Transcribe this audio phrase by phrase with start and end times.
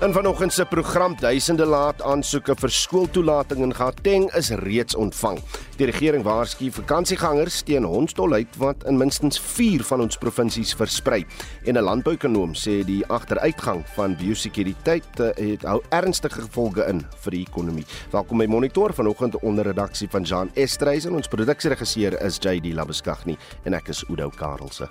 [0.00, 5.36] In vanoggend se program duisende laat aansoeke vir skooltoelating in Gauteng is reeds ontvang.
[5.76, 11.26] Die regering waarsku vakansiegangers teen hondsdolheid wat in minstens 4 van ons provinsies versprei.
[11.68, 17.30] En 'n landbouekonoom sê die agteruitgang van biosekuriteit eh, het hou ernstige gevolge in vir
[17.30, 17.84] die ekonomie.
[18.10, 21.14] Welkom by Monitor vanoggend onder redaksie van Jean Estreisen.
[21.14, 24.88] Ons produksieregisseur is JD Labeskagni en ek is Udo Karelse.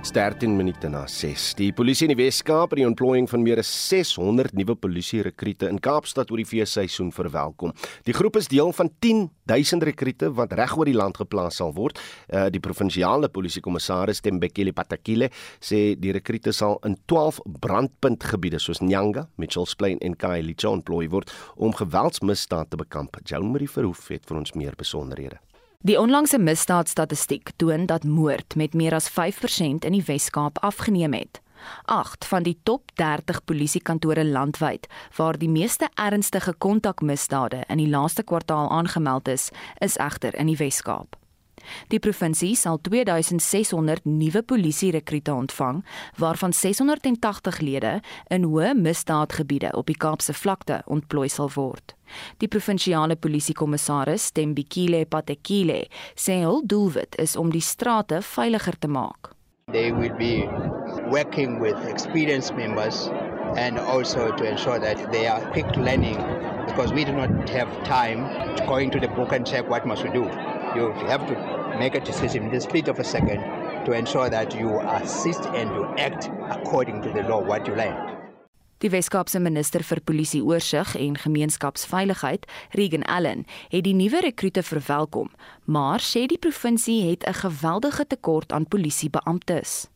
[0.00, 1.50] Sterk 10 minute na 6.
[1.58, 5.76] Die polisie in die Wes-Kaap het die ontplooiing van meer as 600 nuwe polisie-rekrute in
[5.84, 7.74] Kaapstad oor die feesseisoen verwelkom.
[8.08, 12.00] Die groep is deel van 10000 rekrute wat reg oor die land geplaas sal word.
[12.32, 15.28] Uh, die provinsiale polisiekommissaris Tembekile Patakile
[15.60, 21.36] sê die rekrute sal in 12 brandpuntgebiede soos Nyanga, Mitchells Plain en Khayelitsha ontplooi word
[21.60, 23.20] om geweldsmisdade te bekamp.
[23.28, 25.42] Joan Marie Verhoef het vir ons meer besonderhede.
[25.80, 31.40] Die onlangse misdaadstatistiek toon dat moord met meer as 5% in die Wes-Kaap afgeneem het.
[31.84, 38.22] 8 van die top 30 polisiekantore landwyd waar die meeste ernstige kontakmisdade in die laaste
[38.22, 41.16] kwartaal aangemeld is, is egter in die Wes-Kaap.
[41.92, 45.84] Die provinsie sal 2600 nuwe polisierekrute ontvang,
[46.18, 47.94] waarvan 680 lede
[48.28, 51.94] in hoë misdaadgebiede op die Kaapse vlakte ontplooi sal word.
[52.42, 55.84] Die provinsiale polisiekommissaris, Tembikile Patekile,
[56.18, 59.34] sê hul doelwit is om die strate veiliger te maak.
[59.70, 60.48] They will be
[61.10, 63.08] working with experienced members
[63.56, 66.18] and also to ensure that they are quick learning
[66.66, 70.02] because we do not have time to go into the book and check what must
[70.02, 70.28] we do.
[70.76, 71.34] You have to
[71.78, 73.42] make a decision in the split of a second
[73.84, 78.10] to ensure that you assist and you act according to the law what you learned.
[78.78, 82.46] Die Weskaapse minister vir polisie oorsig en gemeenskapsveiligheid,
[82.78, 85.28] Regan Allen, het die nuwe rekrute verwelkom,
[85.66, 89.88] maar sê die provinsie het 'n geweldige tekort aan polisiebeamptes.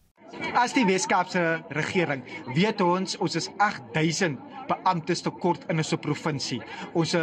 [0.55, 2.24] As die Weskaapse regering
[2.55, 6.63] weet ons ons is 8000 beamptes tekort in 'n provinsie.
[6.92, 7.14] Ons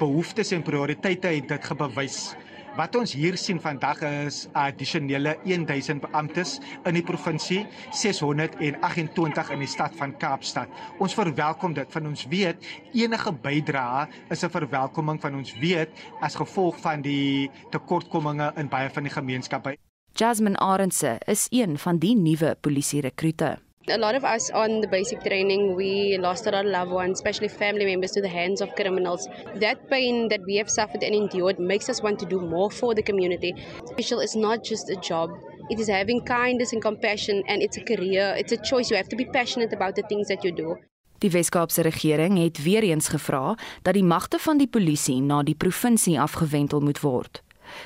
[0.00, 2.32] polisieeringsbehoeftes en prioriteite het dit gebewys.
[2.78, 9.68] Wat ons hier sien vandag is addisionele 1000 beamptes in die provinsie, 628 in die
[9.68, 10.70] stad van Kaapstad.
[11.02, 15.90] Ons verwelkom dit van ons weet enige bydrae is 'n verwelkoming van ons weet
[16.20, 19.76] as gevolg van die tekortkominge in baie van die gemeenskappe.
[20.14, 23.69] Jasmine Arendse is een van die nuwe polisie rekrute.
[23.90, 27.18] A lot of us on the basic training, we lost a lot of loved ones,
[27.18, 29.28] especially family members, to the hands of criminals.
[29.56, 32.94] That pain that we have suffered and endured makes us want to do more for
[32.94, 33.52] the community.
[33.86, 35.30] Special is not just a job.
[35.70, 38.34] It is having kindness and compassion, and it's a career.
[38.38, 38.90] It's a choice.
[38.90, 40.76] You have to be passionate about the things that you do.
[41.18, 45.54] Die Wes-Kaapse regering het weer eens gevra dat die magte van die polisie na die
[45.54, 47.42] provinsie afgewendel moet word.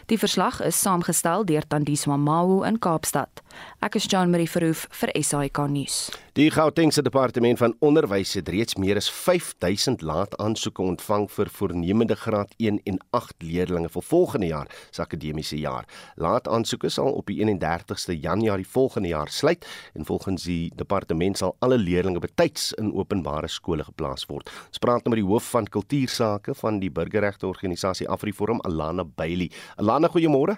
[0.06, 3.43] Die verslag is saamgestel deur Tandiswa Mawu in Kaapstad.
[3.84, 6.11] Ek is Jean Marie Verhoef vir SAK nuus.
[6.34, 12.50] Die Gautengse departement van onderwys het reeds meer as 5000 laat-aansoeke ontvang vir voornemende graad
[12.59, 15.87] 1 en 8 leerdlinge vir volgende jaar se akademiese jaar.
[16.19, 21.78] Laat-aansoeke sal op die 31ste Januarie volgende jaar sluit en volgens die departement sal alle
[21.78, 24.50] leerdlinge betyds in openbare skole geplaas word.
[24.73, 29.53] Ons praat nou met die hoof van kultuursake van die burgerregte organisasie AfriForum, Alana Bailey.
[29.77, 30.57] Alana, goeiemôre.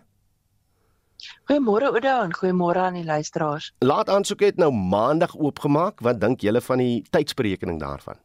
[1.48, 3.72] Goeiemôre Oudo en goeiemôre aan die luisteraars.
[3.80, 6.02] Laat aansoek het nou maandag oopgemaak.
[6.04, 8.20] Wat dink julle van die tydsberekening daarvan?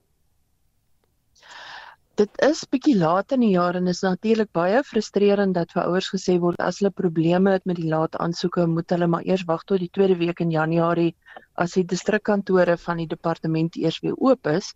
[2.19, 6.09] Dit is bietjie laat in die jaar en is natuurlik baie frustrerend dat vir ouers
[6.11, 9.63] gesê word as hulle probleme het met die laat aansoeke, moet hulle maar eers wag
[9.63, 11.15] tot die tweede week in Januarie
[11.55, 14.73] as die distrikkantore van die departement eers weer oop is.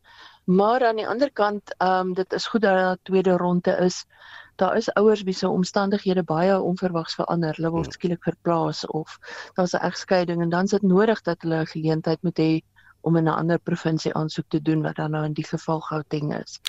[0.47, 3.78] Maar aan die ander kant, ehm um, dit is goed dat daar 'n tweede ronde
[3.90, 4.06] is
[4.55, 7.55] daar is ouers wie se omstandighede baie onverwags verander.
[7.55, 7.97] Hulle word hmm.
[7.97, 9.19] skielik verplaas of
[9.53, 12.61] daar's 'n egskeiding en dan is dit nodig dat hulle 'n geleentheid moet hê
[13.01, 16.33] om in 'n ander provinsie aansoek te doen wat dan nou in die geval Gauteng
[16.41, 16.59] is.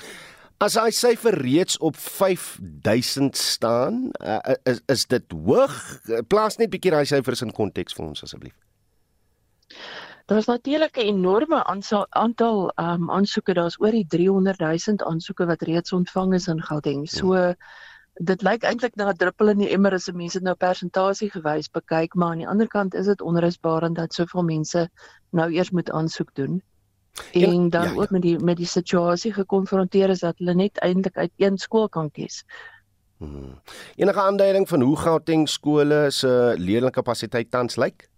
[0.57, 6.01] As hy syfer reeds op 5000 staan, uh, is is dit hoog?
[6.27, 8.55] Plaas net 'n bietjie daai syfers in konteks vir ons asseblief.
[10.27, 11.63] Daar's natuurlik 'n enorme
[12.09, 13.53] aantal ehm um, aansoeke.
[13.53, 17.09] Daar's oor die 300 000 aansoeke wat reeds ontvang is in Gauteng.
[17.09, 17.55] So ja.
[18.13, 22.15] dit lyk eintlik na 'n druppel in die emmer as mense nou persentasie gewys bekyk,
[22.15, 24.89] maar aan die ander kant is dit onrusbarend dat soveel mense
[25.29, 26.61] nou eers moet aansoek doen.
[27.31, 27.95] Ja, en dan ja, ja.
[27.95, 31.89] ook met die met die situasie gekonfronteer is dat hulle net eintlik uit een skool
[31.89, 32.43] kan kies.
[33.17, 33.61] Hmm.
[33.95, 38.09] Enige aanduiding van hoe Gauteng skole se leerlingkapasiteit tans lyk?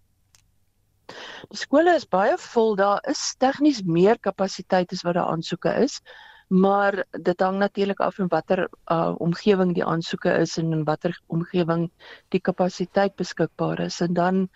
[1.50, 2.76] Die skole is baie vol.
[2.76, 6.02] Daar is tegnies meer kapasiteit as wat daar aansoeke is.
[6.50, 11.14] maar dit hang natuurlik af van watter uh, omgewing die aansoeke is en in watter
[11.28, 11.92] omgewing
[12.34, 14.48] die kapasiteit beskikbaar is en dan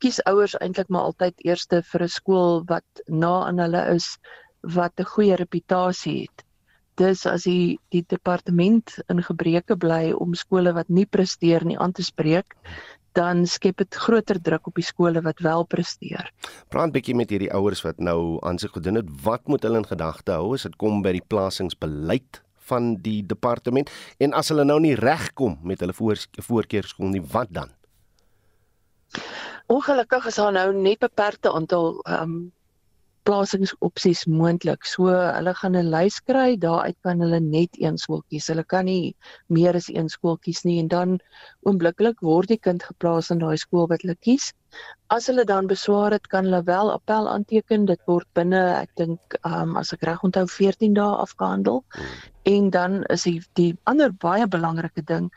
[0.00, 4.16] kies ouers eintlik maar altyd eerste vir 'n skool wat na aan hulle is
[4.60, 6.44] wat 'n goeie reputasie het.
[6.96, 11.92] Dis as die die departement in gebreke bly om skole wat nie presteer nie aan
[11.92, 12.56] te spreek,
[13.18, 16.30] dan skep dit groter druk op die skole wat wel presteer.
[16.72, 19.10] Praat bietjie met hierdie ouers wat nou aan sig gedoen het.
[19.24, 23.90] Wat moet hulle in gedagte hou as dit kom by die plasingsbeleid van die departement
[24.22, 27.72] en as hulle nou nie regkom met hulle voor, voorkeurskool nie, wat dan?
[29.72, 32.50] Ongelukkig is daar nou net beperkte aantal ehm um,
[33.28, 34.86] plasingsopsies moontlik.
[34.86, 38.48] So hulle gaan 'n lys kry, daaruit kan hulle net een skool kies.
[38.50, 39.14] Hulle kan nie
[39.48, 41.20] meer as een skool kies nie en dan
[41.62, 44.52] oombliklik word die kind geplaas in daai skool wat hulle kies.
[45.10, 47.86] As hulle dan beswaar het, kan hulle wel appel aanteken.
[47.86, 51.84] Dit word binne ek dink um, as ek reg onthou 14 dae afgehandel.
[51.94, 52.06] Hmm.
[52.42, 55.30] En dan is die, die ander baie belangrike ding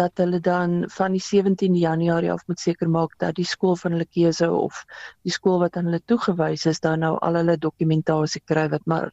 [0.00, 3.96] dat hulle dan van die 17 Januarie af moet seker maak dat die skool van
[3.96, 4.84] hulle keuse of
[5.26, 9.10] die skool wat aan hulle toegewys is dan nou al hulle dokumentasie kry wat maar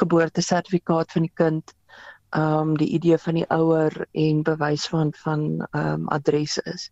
[0.00, 1.74] geboortesertifikaat van die kind,
[2.36, 6.90] ehm um, die ID van die ouer en bewys van van ehm um, adres is.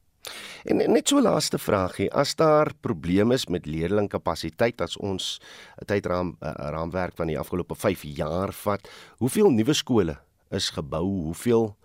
[0.67, 5.39] En net so laaste vraagie, as daar probleme is met leerlingkapasiteit as ons
[5.83, 8.89] 'n tydraam uh, raamwerk van die afgelope 5 jaar vat,
[9.19, 10.19] hoeveel nuwe skole
[10.51, 11.05] is gebou?
[11.05, 11.77] Hoeveel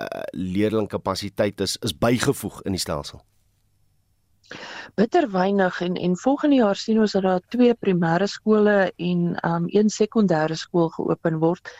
[0.00, 3.22] uh, leerlingkapasiteit is is bygevoeg in die stelsel?
[4.94, 9.64] Bitter weinig en en volgende jaar sien ons dat daar twee primêre skole en um
[9.68, 11.72] een sekondêre skool geopen word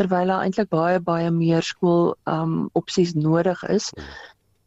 [0.00, 3.90] terwyl daar eintlik baie baie meer skool um opsies nodig is.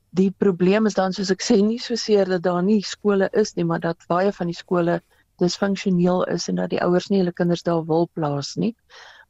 [0.10, 3.56] Die probleem is dan soos ek sê nie so seer dat daar nie skole is
[3.56, 5.02] nie, maar dat baie van die skole
[5.42, 8.76] disfunksioneel is en dat die ouers nie hulle kinders daar wil plaas nie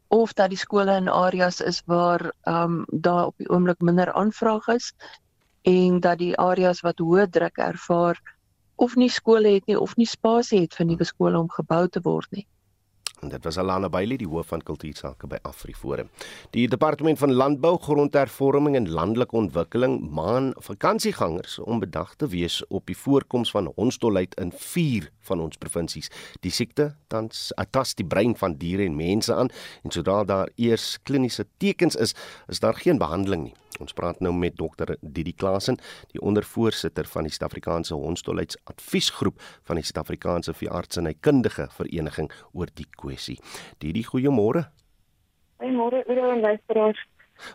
[0.07, 4.13] of dat die skole in areas is waar ehm um, daar op die oomblik minder
[4.13, 4.93] aanvraag is
[5.61, 8.21] en dat die areas wat hoë druk ervaar
[8.75, 12.01] of nie skole het nie of nie spasie het vir nuwe skole om gebou te
[12.03, 12.47] word nie.
[13.21, 16.09] En dit was Alana Bailey, die hoof van kultuursake by AfriForum.
[16.53, 22.85] Die departement van landbou, grondhervorming en landelike ontwikkeling maan vakansiegangers om bedag te wees op
[22.85, 26.11] die voorkoms van hondsdolheid in 4 van ons provinsies.
[26.45, 29.49] Die siekte tans atas die brein van diere en mense aan
[29.83, 32.13] en sodra daar eers kliniese tekens is,
[32.47, 33.55] is daar geen behandeling nie.
[33.83, 35.77] Ons praat nou met dokter Didi Klasen,
[36.13, 43.39] die ondervoorsitter van die Suid-Afrikaanse Hondsdolheidsadviesgroep van die Suid-Afrikaanse Veeartsenykundige Vereniging oor die kwessie.
[43.79, 44.67] Didi, goeiemôre.
[45.61, 46.99] Goeiemôre, Udo en luisteraars.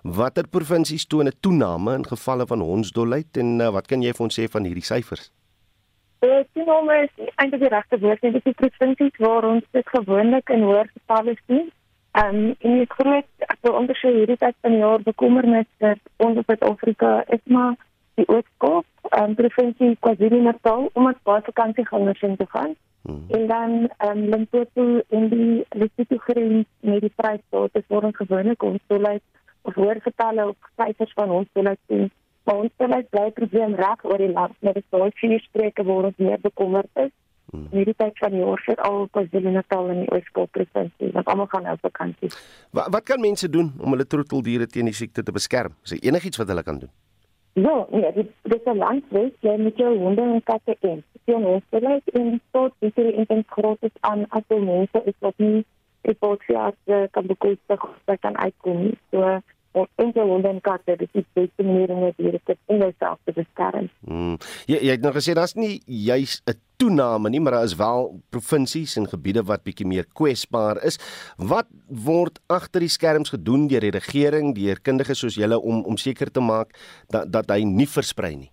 [0.02, 4.25] Watter provinsies toon 'n toename in gevalle van hondsdolheid en uh, wat kan jy vir
[4.26, 5.31] ons sê van hierdie syfers?
[6.22, 10.52] Die toename is eintlik die regte woord, dit is die provinsies waar ons dit gewoonlik
[10.54, 11.70] in hoër getalle sien.
[12.20, 13.28] Ehm um, in die groot
[13.64, 17.75] wil onderskeid hierdie tyd van jaar bekommernis dat ons op Suid-Afrika is maar
[18.20, 22.76] die Oos-Kaap, ehm um, provinsie KwaZulu-Natal om as baie vakansiegangers in te gaan.
[23.02, 23.25] Hmm.
[23.28, 28.16] En dan ehm um, Limpopo en die Lesotho grens met die Vrystaat is waar ons
[28.16, 29.22] gewoonlik ons toelaat
[29.62, 32.10] of hoor getalle op syfers van ons toelaat sien.
[32.44, 36.10] Maar ons toelaat bly probleem reg oor die land met die soort vier spreuke waar
[36.10, 37.10] ons meer bekommerd is.
[37.50, 37.66] Hmm.
[37.70, 41.66] Hierdie tyd van die jaar vir al KwaZulu-Natal en die Oos-Kaap provinsie, wat almal gaan
[41.69, 42.31] nou vakansie.
[42.70, 45.75] Wat wat kan mense doen om hulle troeteldiere teen die siekte te beskerm?
[45.82, 46.93] Is daar enigiets wat hulle kan doen?
[47.52, 51.04] Ja, nee, dit dis 'n landwys, jy moet jou honde en katte in.
[51.31, 55.02] Jy moet beleid in sport, dis hier in die groot is aan as die mense
[55.05, 55.64] is wat nie
[56.02, 58.93] report vir kan bekostig wat kan uitkom.
[59.11, 59.41] So
[59.73, 63.33] of enkel honde en katte dis die beste manier om dit te in jouself te
[63.37, 63.88] beskerm.
[64.05, 64.37] Hmm.
[64.69, 68.21] Jy jy het nou gesê daar's nie juis 'n toename nie, maar daar is wel
[68.31, 70.99] provinsies en gebiede wat bietjie meer kwesbaar is.
[71.37, 75.97] Wat word agter die skerms gedoen deur die regering, deur kundiges soos julle om om
[75.97, 76.76] seker te maak
[77.09, 78.52] dat dat hy nie versprei nie?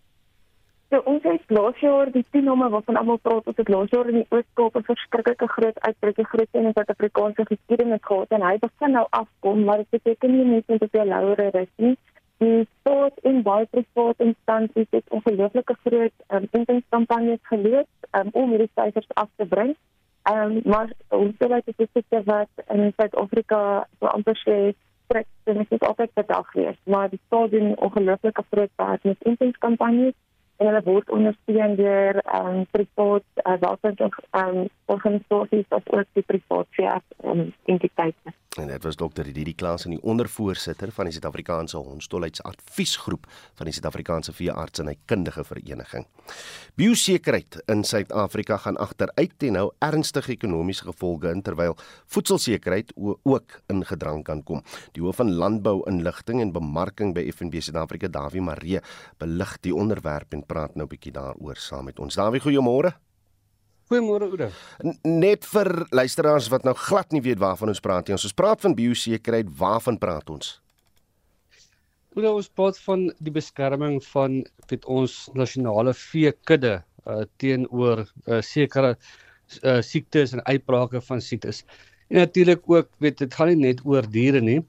[0.89, 4.15] So ons het laas jaar die toename waarvan almal praat, ons het laas jaar in
[4.19, 9.05] die Oos-Kaap 'n verskriklike groot uitbreek, groot in Suid-Afrikaanse geskiedenis gehad en hy begin nou
[9.09, 11.97] afkom, maar dit beteken nie net dat hy louer is nie.
[12.37, 18.71] Die staat en baie private instansies het ongelooflike groot um, intenskampanjes geloods um, om hierdie
[18.75, 19.75] syfers af te bring.
[20.31, 24.57] Um, maar ons sê dat dit is wat in Suid-Afrika so amper sê
[25.07, 30.17] trek dit is altyd verdag wees, maar die staat doen ongelooflike groot werk met intenskampanjes
[30.59, 36.07] en hulle word ondersteun deur ehm um, privaat uh, welstand ehm um, organisasies of ook
[36.19, 38.33] die privaat sektor um, entiteite.
[38.57, 43.27] En dit was dokter Didi Klaas en die ondervoorsitter van die Suid-Afrikaanse Hondsdolheidsadviesgroep
[43.59, 46.07] van die Suid-Afrikaanse Veearts en Kundige Vereniging.
[46.75, 53.85] Biosekerheid in Suid-Afrika gaan agteruit en nou ernstige ekonomiese gevolge in terwyl voedselsekerheid ook in
[53.85, 54.63] gedrang kan kom.
[54.97, 58.81] Die hoof van landbou-inligting en bemarking by FNB Suid-Afrika, Dawie Maree,
[59.21, 62.15] belig die onderwerp en praat nou 'n bietjie daaroor saam met ons.
[62.15, 62.93] Dawie, goeiemôre.
[63.89, 64.49] Goeiemôre Oude.
[65.01, 68.13] Net vir luisteraars wat nou glad nie weet waarvan ons praat nie.
[68.13, 70.51] Ons praat van biosekerheid, waarvan praat ons?
[72.13, 78.95] Oude, ons praat van die beskerming van weet ons nasionale veekudde uh, teenoor uh, sekere
[79.63, 81.63] uh, siektes en uitbrake van siektes.
[82.09, 84.59] En natuurlik ook weet dit gaan nie net oor diere nie.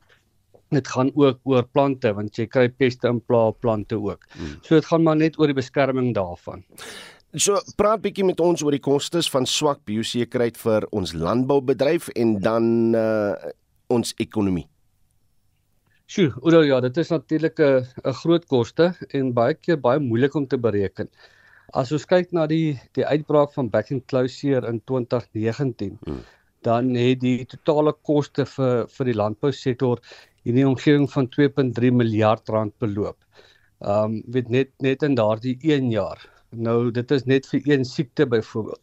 [0.70, 4.26] Dit gaan ook oor plante want jy kry peste in pla plante ook.
[4.36, 4.58] Hmm.
[4.62, 6.64] So dit gaan maar net oor die beskerming daarvan.
[7.38, 12.38] So praat bietjie met ons oor die kostes van swak biosekerheid vir ons landboubedryf en
[12.42, 13.56] dan uh
[13.90, 14.68] ons ekonomie.
[16.10, 20.34] Sjoe, oor ja, dit is natuurlik 'n 'n groot koste en baie keer baie moeilik
[20.34, 21.08] om te bereken.
[21.72, 26.22] As ons kyk na die die uitbraak van back and closure in 2019, hmm.
[26.62, 30.02] dan het die totale koste vir vir die landbousektor
[30.44, 33.18] in die omgewing van 2.3 miljard rand beloop.
[33.80, 38.26] Um weet net net in daardie 1 jaar Nou dit is net vir een siekte
[38.26, 38.80] byvoorbeeld.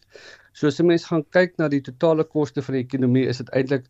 [0.53, 3.49] So as 'n mens gaan kyk na die totale koste van die ekonomie, is dit
[3.49, 3.89] eintlik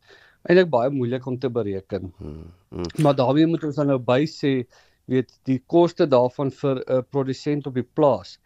[0.49, 2.13] eintlik baie moeilik om te bereken.
[2.17, 3.03] Hmm, hmm.
[3.03, 4.65] Maar daarmee moet ons dan nou by sê,
[5.05, 8.39] weet die koste daarvan vir 'n produsent op die plaas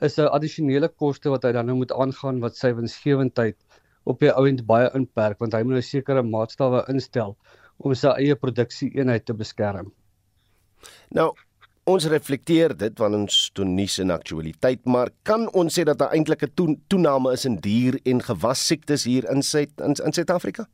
[0.00, 3.56] is 'n addisionele koste wat hy dan nou moet aangaan wat sy winsgewendheid
[4.04, 7.36] op die ouend baie inperk want hy moet nou sekere maatstawwe instel
[7.76, 9.92] om sy eie produksie eenheid te beskerm.
[11.14, 11.32] Nou,
[11.86, 16.14] ons reflekteer dit wanneer ons doen nuus en aktualiteit, maar kan ons sê dat daar
[16.16, 20.66] eintlik 'n toename is in dier en gewas siektes hier in Suid in, in Suid-Afrika?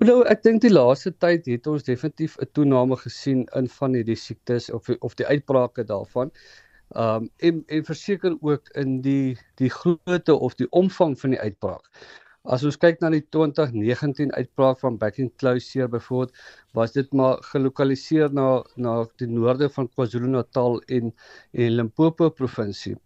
[0.00, 4.16] Nou, ek dink die laaste tyd het ons definitief 'n toename gesien in van hierdie
[4.16, 6.32] siektes of of die uitbrake daarvan.
[7.04, 11.88] Um en en verseker ook in die die grootte of die omvang van die uitbraak.
[12.44, 16.34] As ons kyk na die 2019 uitbraak van back and closure byvoorbeeld,
[16.74, 21.12] was dit maar gelokaliseer na na die noorde van KwaZulu-Natal en
[21.52, 22.96] en Limpopo provinsie.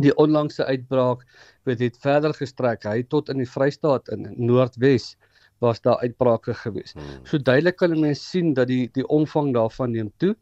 [0.00, 1.26] Die onlangse uitbraak
[1.68, 5.12] het dit verder gestrek, hy tot in die Vrystaat in Noordwes
[5.60, 6.96] was daar uitbrake gewees.
[6.96, 7.20] Hmm.
[7.28, 10.34] So duidelik kan mense sien dat die die omvang daarvan neem toe.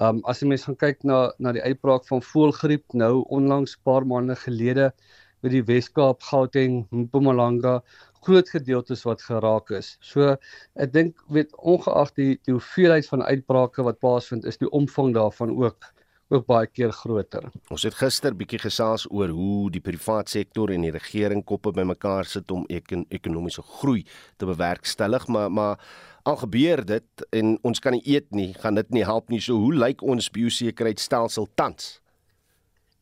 [0.00, 4.06] Um as jy mens gaan kyk na na die uitbraak van voëlgriep nou onlangs paar
[4.06, 4.94] maande gelede
[5.40, 7.80] met die Wes-Kaap, Gauteng, Mpumalanga
[8.24, 9.94] groot gedeeltes wat geraak is.
[10.04, 10.34] So
[10.76, 15.54] ek dink weet ongeag die die hoeveelheid van uitbrake wat plaasvind, is die omvang daarvan
[15.56, 15.88] ook
[16.30, 17.48] ook baie keer groter.
[17.74, 22.28] Ons het gister bietjie gesels oor hoe die private sektor en die regering koppe bymekaar
[22.28, 24.04] sit om ekon ekonomiese groei
[24.38, 25.82] te bewerkstellig, maar maar
[26.22, 29.40] al gebeur dit en ons kan nie eet nie, gaan dit nie help nie.
[29.40, 31.96] So hoe lyk ons biosekuriteitstelsel tans?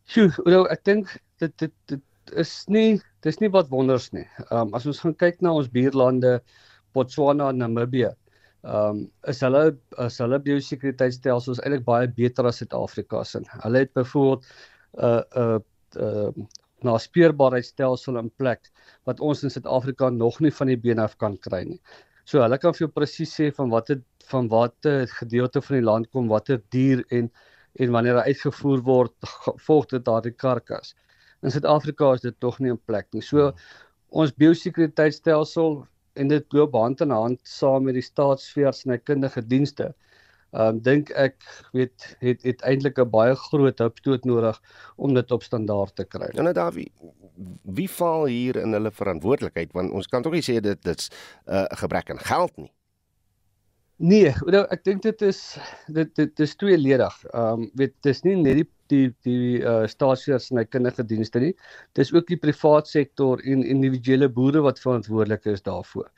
[0.08, 2.04] Sjoe, nou ek dink dit dit dit
[2.36, 4.26] is nie dis nie wat wonders nie.
[4.50, 6.38] Ehm um, as ons gaan kyk na ons buurlande
[6.96, 8.12] Botswana en Namibië,
[8.64, 9.64] ehm um, is hulle
[10.06, 13.42] is hulle biosekuriteitstelsels eintlik baie beter as Suid-Afrika se.
[13.64, 16.46] Hulle het byvoorbeeld 'n uh, 'n uh, uh,
[16.86, 18.70] na speurbaarheidstelsel in plek
[19.08, 21.80] wat ons in Suid-Afrika nog nie van die been af kan kry nie.
[22.24, 26.10] So hulle kan vir jou presies sê van watter van watter gedeelte van die land
[26.12, 27.30] kom watter dier en
[27.78, 29.14] en wanneer hy uitgevoer word
[29.66, 30.94] volg dit daardie karkas
[31.42, 33.22] in Suid-Afrika is dit tog nie 'n plek nie.
[33.22, 33.52] So
[34.08, 39.94] ons biosekuriteitstelsel en dit loop hand in hand saam met die staatsveers en kundige dienste.
[40.56, 41.44] Ehm um, dink ek
[41.76, 44.60] weet het het eintlik 'n baie groot hupstoot nodig
[44.96, 46.30] om dit op standaard te kry.
[46.32, 46.92] Nou daar wie
[47.64, 51.10] wie val hier in hulle verantwoordelikheid want ons kan tog nie sê dit dit's
[51.46, 52.72] 'n uh, gebrek aan geld nie.
[53.98, 57.24] Nee, nou ek dink dit is dit dit is tweeledig.
[57.34, 61.42] Ehm um, weet dis nie net die die die uh staatsveers en hy kundige dienste
[61.42, 61.54] nie.
[61.98, 66.08] Dis ook die privaat sektor en individuele boere wat verantwoordelik is daarvoor.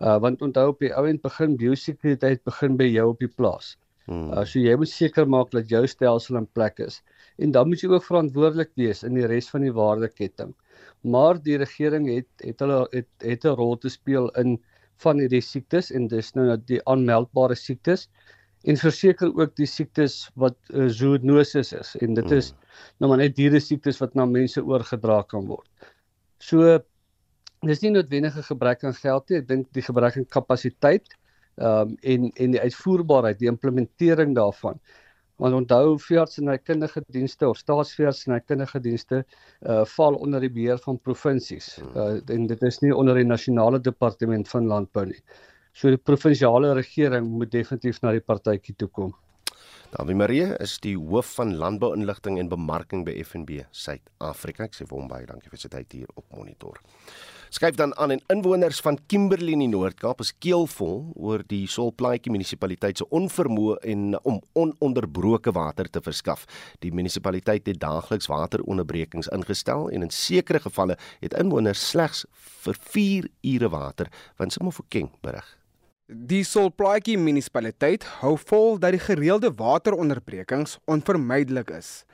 [0.00, 3.76] Uh want onthou op die ou end begin biosekuriteit begin by jou op die plaas.
[4.06, 4.30] Hmm.
[4.32, 7.02] Uh so jy moet seker maak dat jou stelsel in plek is.
[7.38, 10.54] En dan moet jy ook verantwoordelik wees in die res van die waardeketting.
[11.02, 14.58] Maar die regering het het hulle het het 'n rol te speel in
[15.04, 18.08] van hierdie siektes en dis nou die aanmeldbare siektes
[18.66, 22.74] en verseker ook die siektes wat uh, zoonoses is en dit is hmm.
[23.00, 25.68] nou maar net diere siektes wat na mense oorgedra kan word.
[26.42, 26.78] So
[27.66, 31.16] dis nie noodwendige gebrek aan geld nie, ek dink die gebrek aan kapasiteit
[31.56, 34.80] ehm um, en en die uitvoerbaarheid, die implementering daarvan
[35.36, 39.18] Want onthou veearts en kundige dienste of staatsveearts en kundige dienste
[39.68, 41.74] uh val onder die beheer van provinsies.
[41.94, 45.20] Uh en dit is nie onder die nasionale departement van landbou nie.
[45.76, 49.10] So die provinsiale regering moet definitief na die partytjie toe kom.
[49.92, 54.64] Davie Marie is die hoof van landbouinligting en bemarking by FNB Suid-Afrika.
[54.70, 56.80] Ek sê vir hom baie dankie vir sy tyd hier op Monitor.
[57.52, 62.32] Skuif dan aan en inwoners van Kimberley in die Noord-Kaap is keelvol oor die Solplaatjie
[62.32, 66.48] munisipaliteit se onvermoë en om ononderbroke water te verskaf.
[66.80, 72.24] Die munisipaliteit het daagliks wateronderbrekings ingestel en in sekere gevalle het inwoners slegs
[72.64, 75.52] vir 4 ure water, want Simofokeng berig.
[76.06, 82.04] Die Solplaatjie munisipaliteit hou vol dat die gereelde wateronderbrekings onvermydelik is.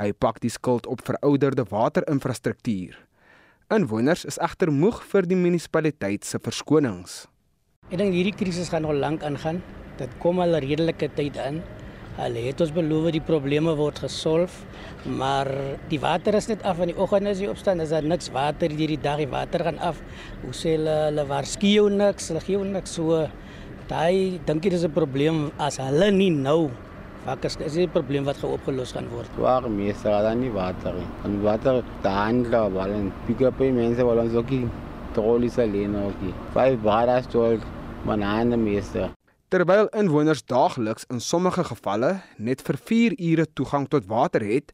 [0.00, 2.96] Hy pak die skuld op verouderde waterinfrastruktuur.
[3.68, 7.26] Inwoners is egter moeg vir die munisipaliteit se verskonings.
[7.92, 9.60] Ek dink hierdie krisis gaan nog lank aangaan.
[10.00, 11.60] Dit kom al 'n redelike tyd in.
[12.14, 14.60] Hulle het ons beloof die probleme word gesolf,
[15.04, 15.50] maar
[15.90, 18.70] die water is net af aan die oggend as jy opstaan, is daar niks water
[18.70, 19.98] hierdie dag, die water gaan af.
[20.44, 23.26] Hoe sê hulle, hulle waarsku niks, hulle gee niks so.
[23.90, 26.70] Daai dink jy dis 'n probleem as hulle nie nou
[27.26, 29.30] Wakker is 'n probleem wat geopgelos gaan word.
[29.38, 31.06] Waar meeste daar nie water nie.
[31.24, 34.68] En water daandla wel en pick up mense wel ons ook die
[35.14, 36.18] trollies alleen ook.
[36.52, 37.58] Vyf baie stol
[38.04, 39.08] maar aan meeste.
[39.54, 42.08] Terwyl inwoners daagliks in sommige gevalle
[42.42, 44.72] net vir 4 ure toegang tot water het,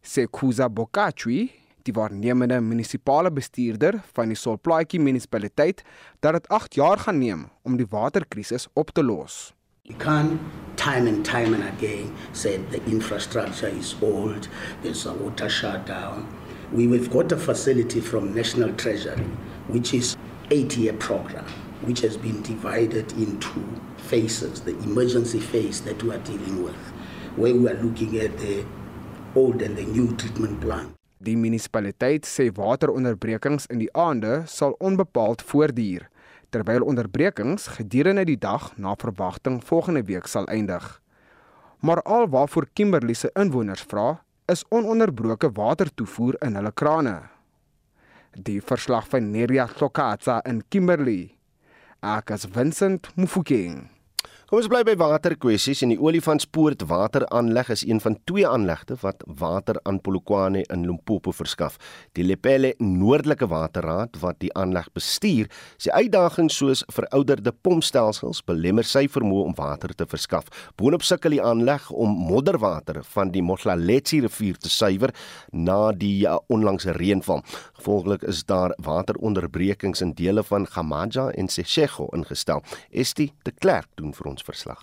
[0.00, 1.50] sê Kuza Bokachwi,
[1.84, 5.84] die waarnemende munisipale bestuurder van die Solplaatjie munisipaliteit,
[6.24, 9.52] dat dit 8 jaar gaan neem om die waterkrisis op te los.
[9.84, 10.40] You can't
[10.80, 14.48] time and time and again say the infrastructure is old,
[14.80, 16.24] there's a water shutdown.
[16.72, 19.28] We've got a facility from National Treasury,
[19.68, 20.16] which is
[20.48, 21.44] eight-year program,
[21.84, 23.60] which has been divided into
[24.12, 26.82] phases, the emergency phase that we are dealing with,
[27.40, 28.64] where we are looking at the
[29.34, 30.92] old and the new treatment plant.
[31.22, 36.08] Die munisipaliteit sê wateronderbrekings in die aande sal onbepaald voortduur
[36.52, 40.84] terwyl onderbrekings gedurende die dag na verwagting volgende week sal eindig.
[41.80, 44.20] Maar alwaarvoor Kimberley se inwoners vra,
[44.52, 47.16] is ononderbroke watertoevoer in hulle krane.
[48.36, 51.32] Die verslag van Neria Sokatsa in Kimberley.
[52.02, 53.91] Ek is Vincent Mufokeng.
[54.52, 59.22] Kom ons bly by waterkwessies en die Olifantspoort wateraanleg is een van twee aanlegte wat
[59.40, 61.78] water aan Polokwane in Limpopo verskaf.
[62.12, 65.48] Die Lepelle Noordelike Waterraad wat die aanleg bestuur,
[65.80, 70.52] sê uitdagings soos verouderde pompstelsels belemmer sy vermoë om water te verskaf.
[70.76, 75.16] Boonop sukkel die aanleg om modderwater van die Mohlaletsi rivier te suiwer
[75.48, 77.40] na die uh, onlangse reënval.
[77.80, 82.60] Gevolglik is daar wateronderbrekings in dele van Gamaja en Seshego ingestel.
[82.92, 84.82] Estie de Klerk doen vir ons ons verslag.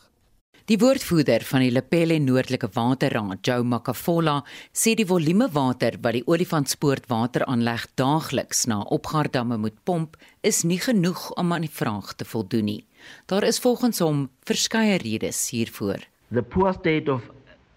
[0.69, 6.26] Die woordvoerder van die Lepelle Noordelike Waterraad, Joe Makafola, sê die volume water wat die
[6.28, 12.26] Olifantspoort wateraanleg daagliks na opgaardamme moet pomp, is nie genoeg om aan die vraag te
[12.26, 12.84] voldoen nie.
[13.26, 16.06] Daar is volgens hom verskeie redes hiervoor.
[16.32, 17.24] The poor state of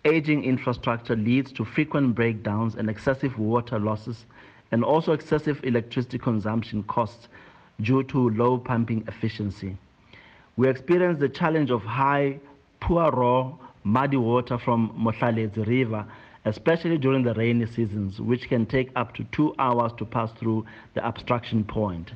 [0.04, 4.26] aging infrastructure leads to frequent breakdowns and excessive water losses
[4.70, 7.28] and also excessive electricity consumption costs
[7.80, 9.78] due to low pumping efficiency.
[10.56, 12.38] We experienced the challenge of high,
[12.80, 13.52] poor raw,
[13.84, 16.04] muddy water from Mothalets River,
[16.44, 20.64] especially during the rainy seasons, which can take up to two hours to pass through
[20.94, 22.12] the obstruction point.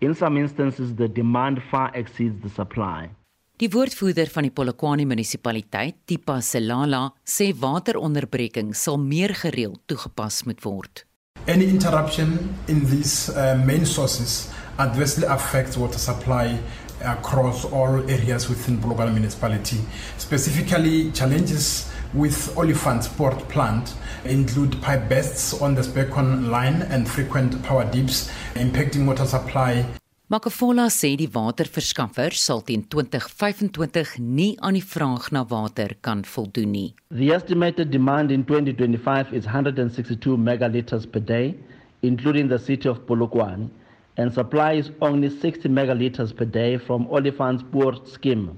[0.00, 3.10] In some instances, the demand far exceeds the supply.
[3.56, 10.64] Die woordvoerder van die Polokwane munisipaliteit, Tipa Selala, sê wateronderbreking sal meer gereeld toegepas moet
[10.64, 11.04] word.
[11.46, 16.58] Any interruption in these uh, main sources adversely affects water supply
[17.04, 19.78] across all areas within Bulogala municipality.
[20.18, 27.62] Specifically, challenges with Oliphant Port Plant include pipe bursts on the Spekon line and frequent
[27.62, 29.84] power dips impacting water supply.
[30.30, 36.72] Makafola sê die waterverskaffer sal teen 2025 nie aan die vraag na water kan voldoen
[36.72, 36.94] nie.
[37.10, 41.54] The estimated demand in 2025 is 162 megaliters per day,
[42.00, 43.68] including the city of Polokwane
[44.16, 48.56] and supplies only 60 megaliters per day from Oliphant's port scheme.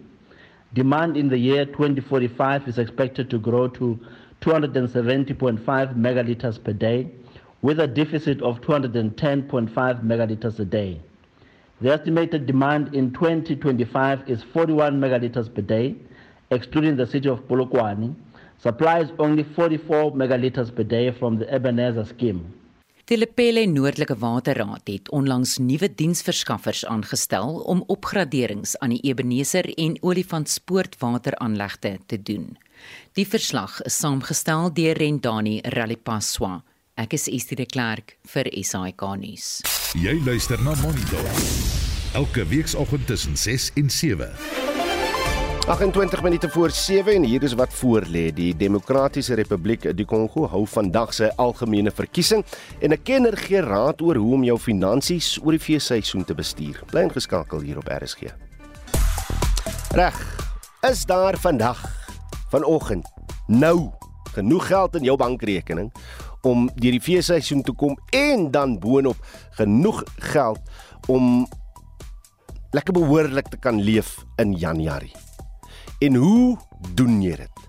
[0.75, 3.99] Demand in the year 2045 is expected to grow to
[4.43, 5.65] 270.5
[5.97, 7.11] megaliters per day,
[7.63, 11.01] with a deficit of 210.5 megaliters a day.
[11.81, 15.97] The estimated demand in 2025 is 41 megaliters per day,
[16.51, 18.15] excluding the city of Polokwane,
[18.59, 22.53] supplies only 44 megaliters per day from the Ebenezer scheme.
[23.07, 29.95] Die Lepelle Noordelike Waterraad het onlangs nuwe diensverskaffers aangestel om opgraderings aan die Ebeneser en
[30.03, 32.57] Olifantspoort wateraanlegte te doen.
[33.15, 36.65] Die verslag is saamgestel deur Rendani Ralipaswa.
[36.99, 39.61] Ek is Estie de Klerk vir SAK nuus.
[39.95, 41.31] Jy luister na Monitor.
[42.19, 44.76] Elke weekoggend tussen 6 en 7.
[45.67, 48.33] 28 minute voor 7 en hier is wat voorlê.
[48.35, 52.45] Die Demokratiese Republiek die Kongo hou vandag sy algemene verkiesing
[52.79, 56.83] en 'n kenner gee raad oor hoe om jou finansies oor die feesseisoen te bestuur.
[56.87, 58.31] Bly ingeskakel hier op RSG.
[59.91, 60.15] Reg.
[60.91, 61.83] Is daar vandag
[62.51, 63.07] vanoggend
[63.47, 63.91] nou
[64.35, 65.93] genoeg geld in jou bankrekening
[66.43, 69.17] om deur die feesseisoen te kom en dan boonop
[69.51, 70.61] genoeg geld
[71.09, 71.47] om
[72.71, 75.26] lekker behoorlik te kan leef in Januarie?
[75.99, 76.57] En hoe
[76.95, 77.61] doen jy dit?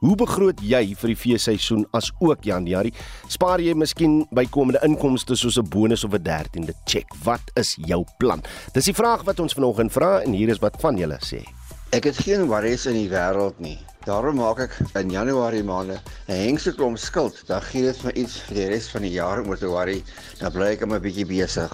[0.00, 2.92] Hoe begroot jy vir die feesseisoen as ook Januarie?
[3.28, 7.12] Spaar jy miskien bykomende inkomste soos 'n bonus of 'n 13de cheque?
[7.24, 8.42] Wat is jou plan?
[8.72, 11.44] Dis die vraag wat ons vanoggend vra en hier is wat van julle sê.
[11.92, 13.78] Ek het geen worries in die wêreld nie.
[14.06, 17.46] Daarom maak ek in Januarie maande 'n hengse klomp skuld.
[17.46, 20.02] Dan gee dit vir iets vir die res van die jaar om te worry.
[20.38, 21.72] Dan bly ek 'n bietjie besig.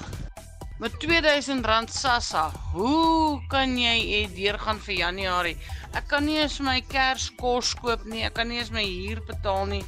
[0.80, 5.56] Met R2000 SASSA, hoe kan jy deurgaan vir Januarie?
[5.92, 8.22] Ek kan nie eens my Kerskos koop nie.
[8.24, 9.82] Ek kan nie eens my huur betaal nie.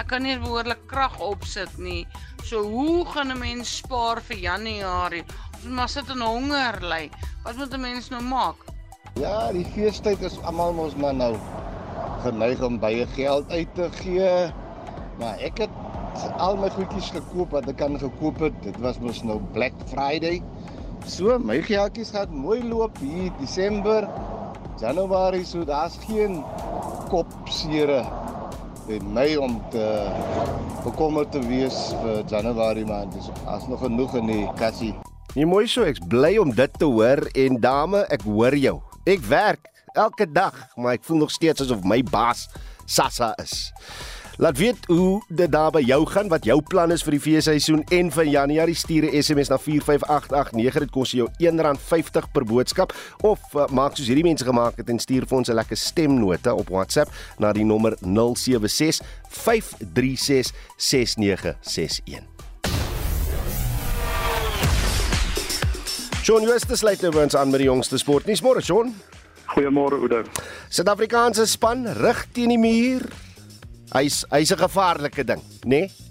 [0.00, 2.06] Ek kan nie behoorlik krag opsit nie.
[2.48, 5.24] So hoe gaan 'n mens spaar vir Januarie?
[5.54, 7.10] Ons maar sit en honger ly.
[7.44, 8.56] Wat moet 'n mens nou maak?
[9.20, 11.36] Ja, die feestyd is almal mos maar nou
[12.22, 14.52] geneig om baie geld uit te gee.
[15.18, 15.70] Maar ek het
[16.38, 18.56] al my goedjies gekoop wat ek kan gekoop het.
[18.64, 20.40] Dit was mos nou Black Friday.
[21.06, 24.08] So my geldjies gaan mooi loop hier Desember.
[24.80, 26.40] Januarie so daar's geen
[27.12, 28.04] kopsere
[28.88, 29.84] in my om te
[30.84, 33.12] bekommerd te wees vir Januarie maand.
[33.14, 34.94] Dis as nog genoeg in die kassie.
[35.36, 38.80] Nee mooi so, ek's bly om dit te hoor en dame, ek hoor jou.
[39.06, 42.48] Ek werk elke dag, maar ek voel nog steeds asof my baas
[42.90, 43.70] Sassa is.
[44.40, 47.82] Laat weet hoe dit daar by jou gaan, wat jou plan is vir die feesseisoen
[47.92, 50.80] en van Januarie stuur 'n SMS na 45889.
[50.80, 54.98] Dit kos jou R1.50 per boodskap of uh, maak soos hierdie mense gemaak het en
[54.98, 62.24] stuur vir ons 'n lekker stemnota op WhatsApp na die nommer 076 536 6961.
[66.22, 68.40] Shaun Justus lê nou ons aan met die jongste sportnuus.
[68.40, 68.94] Môre Shaun.
[69.46, 70.22] Goeiemôre Oudo.
[70.68, 73.29] Suid-Afrikaanse span rig teen die muur.
[73.94, 75.80] Hy's hy's 'n gevaarlike ding, né?
[75.82, 76.09] Nee?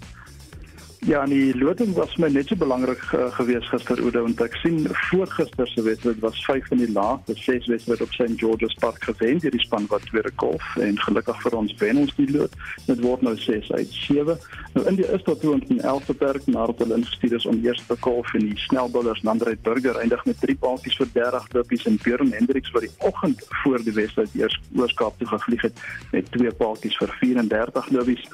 [1.06, 4.82] Ja, die loting was my net so belangrik uh, geweest gister Oudo want ek sien
[5.08, 9.06] voor gister se wedstryd was 5 van die laaste 6 wedstryd op St George's Park
[9.08, 12.52] gewen deur die span wat tweede golf en gelukkig vir ons wen ons die lood.
[12.84, 14.36] Dit word nou 6 uit 7.
[14.74, 17.96] Nou in die eerste toe in die 11de perk nadat hulle ingestuur is om eerste
[18.04, 22.36] golf en die snelbouers Nandreit Burger eindig met 3 paaltjies vir 30 lopies en Björn
[22.36, 25.82] Hendriks wat die oggend voor die wedstryd eers oorskaap toe gevlieg het
[26.12, 28.28] met 2 paaltjies vir 34 lopies.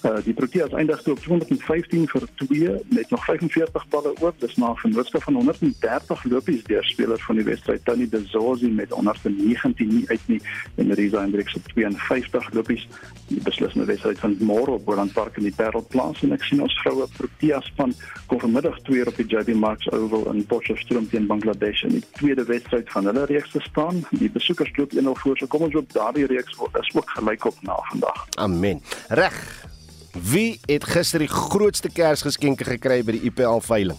[0.00, 4.40] Uh, die Proteas eindig toe op 215 vir 2 met nog 45 balle oop.
[4.40, 8.68] Dis na 'n vennootskap van 130 lopies deur speler van die wedstryd Tony De Zorzi
[8.68, 10.40] met 119 nie uit nie
[10.74, 12.88] en Risa Hendriks op 52 lopies.
[13.28, 16.78] Die beslissende wedstryd van môre op Boland Park in die Parelplaas en ek sien ons
[16.80, 17.94] vroue Protea span
[18.26, 22.44] kom vanmiddag 2 op die JB Marks Oval in Potchefstroom teen Bangladesh in die tweede
[22.44, 24.04] wedstryd van hulle reeks te staan.
[24.10, 25.38] Die besoekers loop 1-0 voor.
[25.38, 28.26] So kom ons op daardie reeks is ook gelyk op na vandag.
[28.34, 28.82] Amen.
[29.08, 29.75] Reg.
[30.22, 33.98] Wie het gister die grootste Kersgeskenke gekry by die IPL veiling?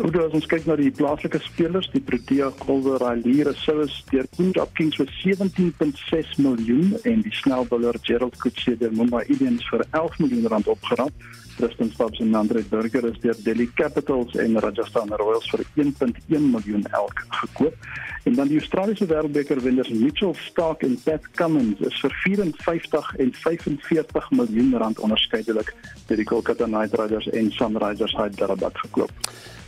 [0.00, 4.70] Hoe doen ons kyk na die plaaslike spelers, die Protea Golden Ralliere Souls deur Punjab
[4.78, 10.48] Kings vir 17.6 miljoen en die snelbouler Gerald Coetzee deur Mumbai Indians vir 11 miljoen
[10.54, 11.26] rand opgerap.
[11.58, 16.88] Tristan Stubbs en Andre Burger is deur Delhi Capitals en Rajasthan Royals vir 1.1 miljoen
[16.96, 17.92] elk gekoop.
[18.24, 23.36] En dan die Australiese Wêreldbeker wenners Mitchell Stark en Pat Cummins is vir 54 en
[23.44, 25.76] 45 miljoen rand onderskeidelik
[26.08, 29.12] deur die Kolkata Knight Riders en Sunrisers Hyderabad gekoop.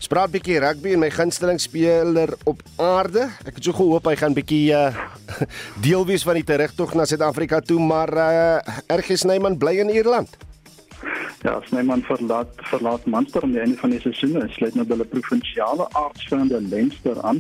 [0.02, 3.28] Spraak bietjie rugby en my gunsteling speler op aarde.
[3.46, 4.88] Ek het so gehoop hy gaan bietjie uh,
[5.84, 8.58] deel wees van die terugtog na Suid-Afrika toe, maar uh,
[8.90, 10.34] RG Snyman bly in Ierland.
[11.46, 14.40] Ja, Snyman verlaat verlaat Munster aan die einde van die seisoen.
[14.42, 17.38] Hy sluit nou by hulle provinsiale aardsvriende Leinster aan.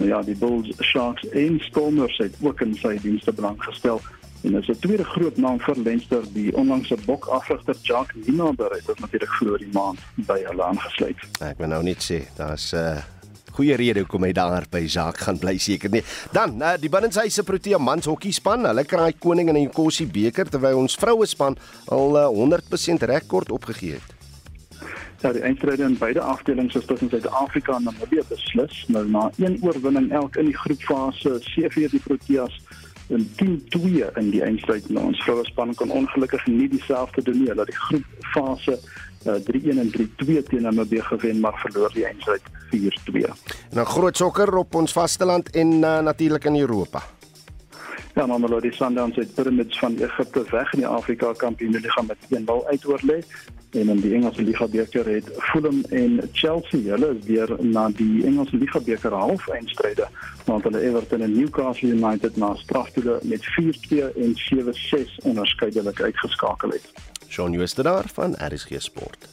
[0.00, 4.02] Nou ja, die Bulls, Sharks en Stormers het ook in sy dienste belang gestel.
[4.42, 9.32] En as 'n tweede groot naam vir Leinster, die onlangse bokafrigter Jacques Ninaber het natuurlik
[9.32, 11.16] vroeër die maand by hulle aangesluit.
[11.40, 13.02] Ek wil nou net sê, daar's 'n uh,
[13.52, 16.02] goeie rede hoekom hy daar by Jacques gaan bly seker nie.
[16.32, 20.48] Dan, uh, die binnenshuise Protea mans hokkie span, hulle kraai koning in die Nkosi beker
[20.48, 21.56] terwyl ons vroue span
[21.88, 24.14] al uh, 100% rekord opgegee het.
[25.20, 28.84] Ja, die eindstryde in beide afdelings is tussen Suid-Afrika en Namibië beslis.
[28.88, 32.56] Nou na een oorwinning elk in die groepfase, CV die Proteas
[33.10, 34.88] in 10-2 in die eindstryd.
[34.88, 37.48] Nou, ons vroue span kon ongelukkig nie dieselfde doen nie.
[37.50, 38.78] Hulle het die groepfase
[39.26, 42.42] uh, 3-1 en 3-2 teen Namibië gewen, maar verloor die eindstryd
[42.74, 43.32] 4-2.
[43.76, 47.02] Nou groot sokker op ons vasteland en uh, natuurlik in Europa.
[48.14, 53.20] Ja, Mamelodi Sundowns het Pyramids van Egipte weg in die Afrika Kampioenligga met 1-0 uitoorlê
[53.70, 58.24] en in die Engelse Liga beker het Fulham en Chelsea hulle is weer na die
[58.26, 60.08] Engelse Liga beker halfeindstryde
[60.44, 66.92] want hulle Everton en Newcastle United na straftoele met 4-2 en 7-6 onderskeidelik uitgeskakel het.
[67.28, 69.28] Shaun Jooste daar van RSG Sport.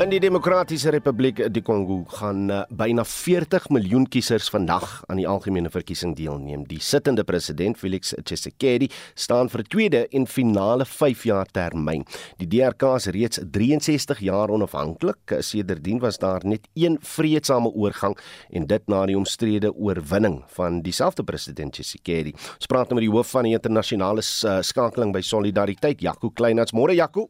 [0.00, 5.26] In die Demokratiese Republiek die Kongo gaan uh, byna 40 miljoen kiesers vandag aan die
[5.28, 6.62] algemene verkiesing deelneem.
[6.70, 12.06] Die sittende president Felix Tshisekedi staan vir 'n tweede en finale 5-jaar termyn.
[12.38, 15.36] Die DRK is reeds 63 jaar onafhanklik.
[15.40, 18.16] Sedertdien was daar net een vredesame oorgang
[18.50, 22.32] en dit na die omstrede oorwinning van dieselfde president Tshisekedi.
[22.32, 26.72] Ons praat nou met die hoof van die internasionale uh, skakeling by Solidariteit, Jaco Kleinhans.
[26.72, 27.28] Môre Jaco.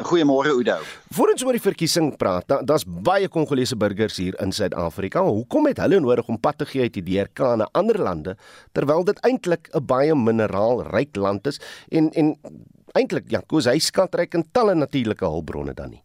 [0.00, 0.78] Goeiemôre Oudo.
[1.12, 5.20] Voordat ons oor die verkiesing praat, daar's da baie Kongolese burgers hier in Suid-Afrika.
[5.20, 8.36] Hoekom het hulle nodig om pad te gee uit die DRK na ander lande
[8.72, 12.36] terwyl dit eintlik 'n baie mineraalryk land is en en
[12.96, 16.02] eintlik ja, kos hy skatryk in talle natuurlike hulpbronne dan nie?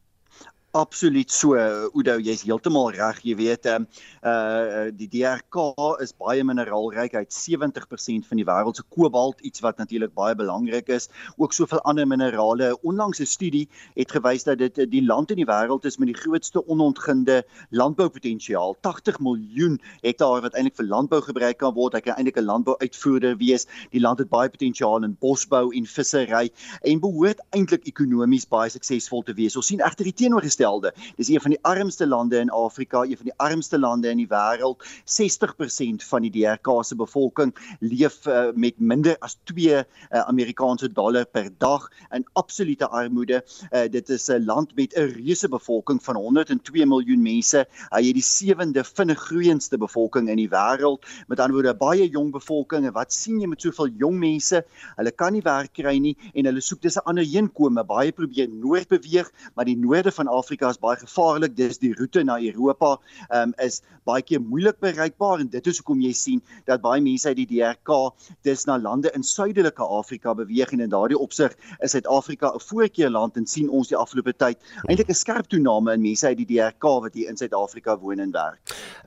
[0.77, 3.87] Absoluut so Oudo, jy's heeltemal reg, jy weet, ehm
[4.27, 5.63] uh die DRK
[6.03, 7.15] is baie mineraalryk.
[7.17, 11.55] Hy het 70% van die wêreld se kobalt, iets wat natuurlik baie belangrik is, ook
[11.57, 12.75] soveel ander minerale.
[12.83, 13.63] Onlangs 'n studie
[13.95, 18.77] het gewys dat dit die land in die wêreld is met die grootste onontginde landboupotensiaal.
[18.81, 21.93] 80 miljoen hektaar wat eintlik vir landbou gebruik kan word.
[21.93, 23.65] Hy kan eintlik 'n landbouuitvoerder wees.
[23.91, 26.51] Die land het baie potensiaal in bosbou en vissery
[26.83, 29.55] en behoort eintlik ekonomies baie suksesvol te wees.
[29.55, 30.93] Ons sien egter die teenoorgestelde teenoorgestelde.
[31.15, 34.27] Dis een van die armste lande in Afrika, een van die armste lande in die
[34.27, 34.83] wêreld.
[35.05, 41.25] 60% van die DRK se bevolking leef uh, met minder as 2 uh, Amerikaanse dollar
[41.25, 43.43] per dag in absolute armoede.
[43.71, 47.65] Uh, dit is 'n land met 'n reuse bevolking van 102 miljoen mense.
[47.89, 51.05] Hy het die sewende vinnig groeiendste bevolking in die wêreld.
[51.27, 52.85] Met ander woorde, baie jong bevolking.
[52.85, 54.65] En wat sien jy met soveel jong mense?
[54.95, 57.83] Hulle kan nie werk kry nie en hulle soek dis 'n ander heenkome.
[57.83, 61.55] Baie probeer noord beweeg, maar die noorde van Afrika Afrika is baie gevaarlik.
[61.57, 62.93] Dis die roete na Europa
[63.35, 67.27] um, is baie keer moeilik bereikbaar en dit is hoekom jy sien dat baie mense
[67.27, 68.13] uit die DRK
[68.47, 73.35] dis na lande in suidelike Afrika beweeg en in daardie opsig is Suid-Afrika 'n voorkeurland
[73.35, 74.57] en sien ons die afgelope tyd
[74.87, 78.31] eintlik 'n skerp toename in mense uit die DRK wat hier in Suid-Afrika woon en
[78.31, 78.59] werk.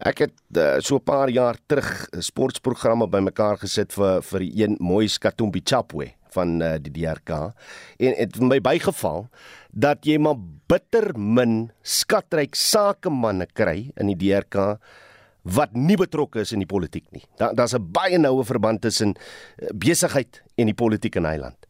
[0.05, 5.09] Ek het uh, so 'n paar jaar terug sportprogramme bymekaar gesit vir vir een mooi
[5.09, 9.29] Skatumbi Chapwe van uh, die DRK en dit het my bygeval
[9.71, 10.39] dat jy maar
[10.71, 14.79] bitter min skatryk sakemanne kry in die DRK
[15.43, 17.25] wat nie betrokke is in die politiek nie.
[17.41, 21.70] Daar daar's 'n baie noue verband tussen eh, besigheid en die politiek in Eiland.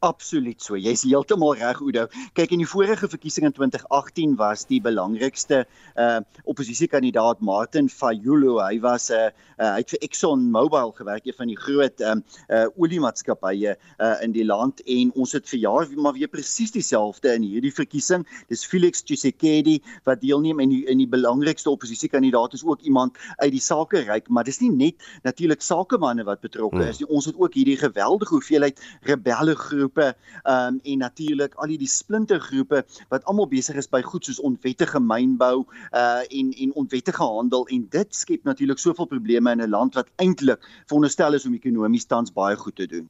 [0.00, 0.78] Absoluut so.
[0.80, 2.06] Jy's heeltemal reg, Oudo.
[2.32, 5.66] Kyk, in die vorige verkiesing in 2018 was die belangrikste
[6.00, 8.54] uh oppositiekandidaat Martin Fayulu.
[8.64, 9.26] Hy was 'n uh,
[9.60, 14.14] uh, hy het vir Exxon Mobil gewerk, een van die groot um uh oliemaatskappye uh
[14.24, 18.24] in die land en ons het vir jaar maar weer presies dieselfde in hierdie verkiesing.
[18.48, 23.52] Dis Felix Tshisekedi wat deelneem en die in die belangrikste oppositiekandidaat is ook iemand uit
[23.52, 24.96] die sakeryk, maar dis nie net
[25.28, 26.88] natuurlik sakemanne wat betrokke hmm.
[26.88, 27.10] is nie.
[27.12, 32.84] Ons het ook hierdie geweldige hoeveelheid rebelle groep groepe um, en natuurlik al die splintergroepe
[33.10, 37.86] wat almal besig is by goed soos onwettige mynbou uh en en onwettige handel en
[37.90, 42.32] dit skep natuurlik soveel probleme in 'n land wat eintlik veronderstel is om ekonomies tans
[42.32, 43.08] baie goed te doen.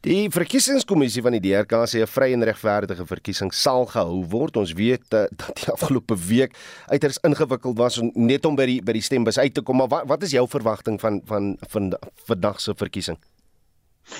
[0.00, 4.56] Die verkiesingskommissie van die DRK sê 'n vry en regverdige verkiesing sal gehou word.
[4.56, 8.92] Ons weet uh, dat die afgelope week uiters ingewikkeld was net om by die by
[8.92, 11.94] die stembus uit te kom, maar wat wat is jou verwagting van van van
[12.26, 13.18] vandag se verkiesing?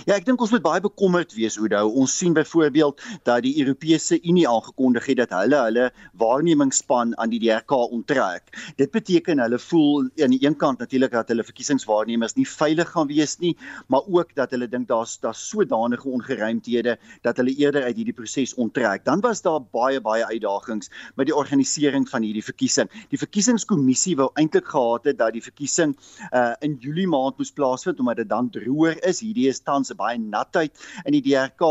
[0.09, 1.97] Ja, ek dink ons moet baie bekommerd wees oor dit.
[2.01, 5.87] Ons sien byvoorbeeld dat die Europese Unie aangekondig het dat hulle hulle
[6.21, 8.55] waarnemingsspan aan die DRK onttrek.
[8.81, 13.11] Dit beteken hulle voel aan die een kant natuurlik dat hulle verkiesingswaarnemers nie veilig gaan
[13.11, 13.53] wees nie,
[13.93, 18.55] maar ook dat hulle dink daar's daar's sodanige ongeruimthede dat hulle eerder uit hierdie proses
[18.55, 19.05] onttrek.
[19.05, 22.89] Dan was daar baie baie uitdagings met die organisering van hierdie verkiesing.
[23.13, 25.97] Die verkiesingskommissie wou eintlik gehad het dat die verkiesing
[26.33, 29.21] uh in Julie maand moes plaasvind omdat dit dan droër is.
[29.21, 31.63] Hierdie is tans 'n baie natheid in die DRK,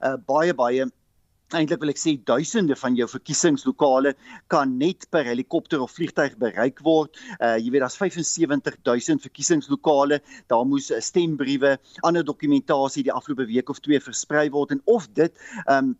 [0.00, 0.88] uh, baie baie
[1.56, 4.12] eintlik wil ek sê duisende van jou verkiesingslokale
[4.52, 7.16] kan net per helikopter of vliegtyg bereik word.
[7.40, 10.20] Uh jy weet daar's 75000 verkiesingslokale.
[10.52, 15.08] Daar moes uh, stembriewe, ander dokumentasie die afgelope week of twee versprei word en of
[15.14, 15.32] dit
[15.66, 15.96] um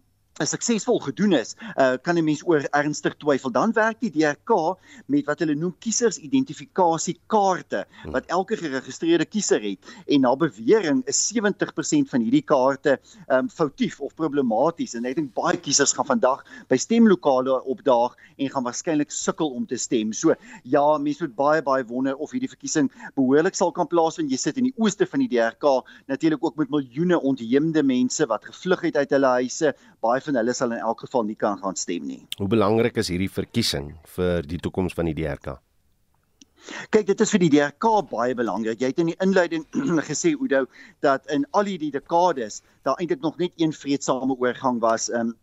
[0.47, 3.51] suksesvol gedoen is, uh, kan 'n mens oor ernstig twyfel.
[3.51, 10.21] Dan werk die DRK met wat hulle noem kiesersidentifikasie-kaarte wat elke geregistreerde kiezer het en
[10.21, 12.99] na bewering is 70% van hierdie kaarte
[13.29, 18.51] um, foutief of problematies en ek dink baie kiesers gaan vandag by stemlokale opdaag en
[18.51, 20.13] gaan waarskynlik sukkel om te stem.
[20.13, 24.31] So ja, mense moet baie baie wonder of hierdie verkiesing behoorlik sal kan plaasvind.
[24.31, 28.47] Jy sit in die ooste van die DRK, natuurlik ook met miljoene ontheemde mense wat
[28.49, 29.75] gevlug het uit hulle huise.
[30.05, 32.21] Baie van hulle sal in elk geval nie kan gaan stem nie.
[32.39, 35.57] Hoe belangrik is hierdie verkiesing vir die toekoms van die DRK?
[36.93, 38.81] Kyk, dit is vir die DRK baie belangrik.
[38.83, 39.65] Jy het in die inleiding
[40.11, 40.67] gesê Oudo
[41.05, 45.09] dat in al hierdie dekades daar eintlik nog net een vredesame oorgang was.
[45.09, 45.35] Um,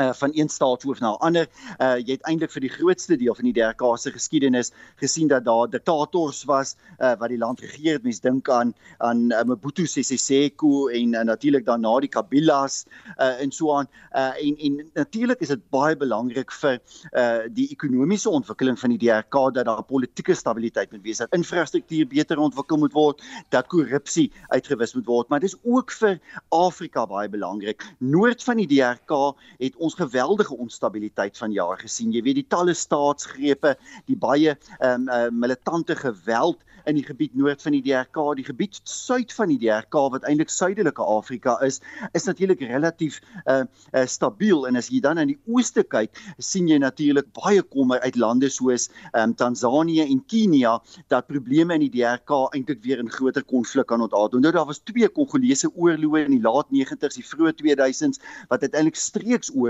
[0.00, 1.46] uh, van een staatshoof na 'n ander.
[1.78, 5.44] Uh jy het eintlik vir die grootste deel van die DRK se geskiedenis gesien dat
[5.44, 8.02] daar diktators was uh wat die land geregeer het.
[8.02, 12.84] Mens dink aan aan uh, Mobutu Sese Seko en uh, natuurlik daarna die Kabilas
[13.18, 13.86] uh en so aan.
[14.12, 16.80] Uh en en natuurlik is dit baie belangrik vir
[17.12, 22.06] uh die ekonomiese ontwikkeling van die DRK dat daar politieke stabiliteit moet wees, dat infrastruktuur
[22.06, 27.28] beter ontwikkel moet word, dat korrupsie uitgewis moet word, maar dis ook vir Afrika baie
[27.28, 27.84] belangrik.
[27.98, 32.12] Noord van die DRK het ons geweldige onstabiliteit van jaar gesien.
[32.14, 33.76] Jy weet die talle staatsgrepe,
[34.10, 38.46] die baie ehm um, uh, militante geweld in die gebied noord van die DRK, die
[38.46, 41.80] gebied suid van die DRK wat eintlik suidelike Afrika is,
[42.16, 46.68] is natuurlik relatief uh, uh stabiel en as jy dan aan die ooste kyk, sien
[46.70, 50.78] jy natuurlik baie kommer uit lande soos um, Tansanië en Kenia
[51.12, 54.34] dat probleme in die DRK eintlik weer in groter konflik kan ontaard.
[54.42, 58.98] Nou daar was twee Kongolese oorloë in die laat 90's, die vroeë 2000s wat uiteindelik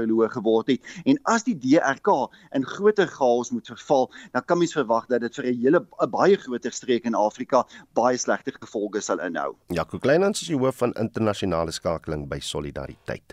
[0.02, 4.74] streeksoorloë geword het en as die DRK in groter chaos moet verval, dan kan mens
[4.74, 9.20] verwag dat dit vir 'n hele baie groter streek in Afrika baie slegte gevolge sal
[9.20, 9.54] inhou.
[9.68, 13.32] Jaco Kleinhans is die hoof van internasionale skakeling by Solidariteit.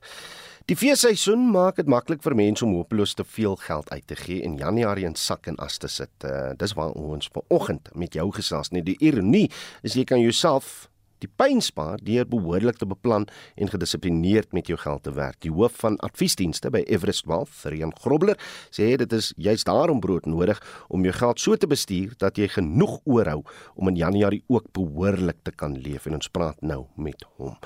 [0.65, 4.43] Die feesseisoen maak dit maklik vir mense om hopeloos te veel geld uit te gee
[4.43, 6.11] en Januarie in sak en as te sit.
[6.23, 8.69] Uh, dis waar ons vanoggend met jou gesels.
[8.69, 9.49] Net die ironie
[9.81, 10.89] is jy kan jouself
[11.23, 15.39] die pyn spaar deur behoorlik te beplan en gedissiplineerd met jou geld te werk.
[15.45, 18.39] Die hoof van adviesdienste by Everest Wealth, Rian Grobler,
[18.71, 22.49] sê dit is juist daarom brood nodig om jou geld so te bestuur dat jy
[22.55, 23.43] genoeg oorhou
[23.75, 27.57] om in Januarie ook behoorlik te kan leef en ons praat nou met hom.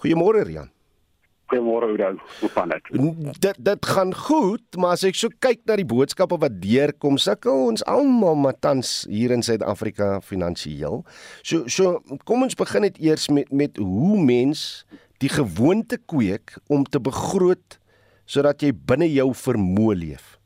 [0.00, 0.70] Goeiemôre Rian.
[1.50, 2.14] Goeiemôre Oudo.
[2.40, 3.40] Hoe gaan dit?
[3.42, 7.66] Dit dit gaan goed, maar as ek so kyk na die boodskappe wat deurkom, sukkel
[7.72, 11.02] ons almal met tans hier in Suid-Afrika finansiëel.
[11.42, 14.84] So so kom ons begin net eers met met hoe mens
[15.18, 17.80] die gewoonte kweek om te begroot
[18.30, 20.36] sodat jy binne jou vermoë leef.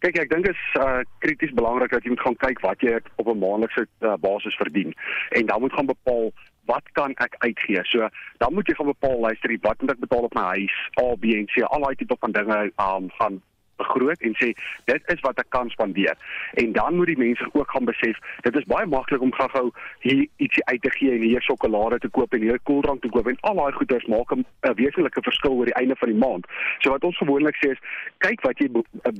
[0.00, 2.96] Kyk, ek dink dit is uh krities belangrik dat jy moet gaan kyk wat jy
[3.20, 4.94] op 'n maandelikse uh, basis verdien
[5.36, 6.32] en dan moet gaan bepaal
[6.70, 7.82] wat kan ek uitgee?
[7.90, 10.78] So dan moet jy gaan bepaal luister, wat moet ek betaal op my huis?
[11.00, 13.42] A, B en C, al daai tipe van dinge um gaan
[13.78, 14.50] begroot en sê
[14.90, 16.18] dit is wat ek kan spandeer.
[16.62, 19.66] En dan moet die mense ook gaan besef, dit is baie maklik om gou-gou
[20.04, 23.30] hier ietsie uit te gee en hier sjokolade te koop en hier koeldrank te koop
[23.30, 24.44] en al daai goeders maak 'n
[24.82, 26.46] wesenlike verskil oor die einde van die maand.
[26.82, 27.82] So wat ons gewoonlik sê is,
[28.26, 28.68] kyk wat jy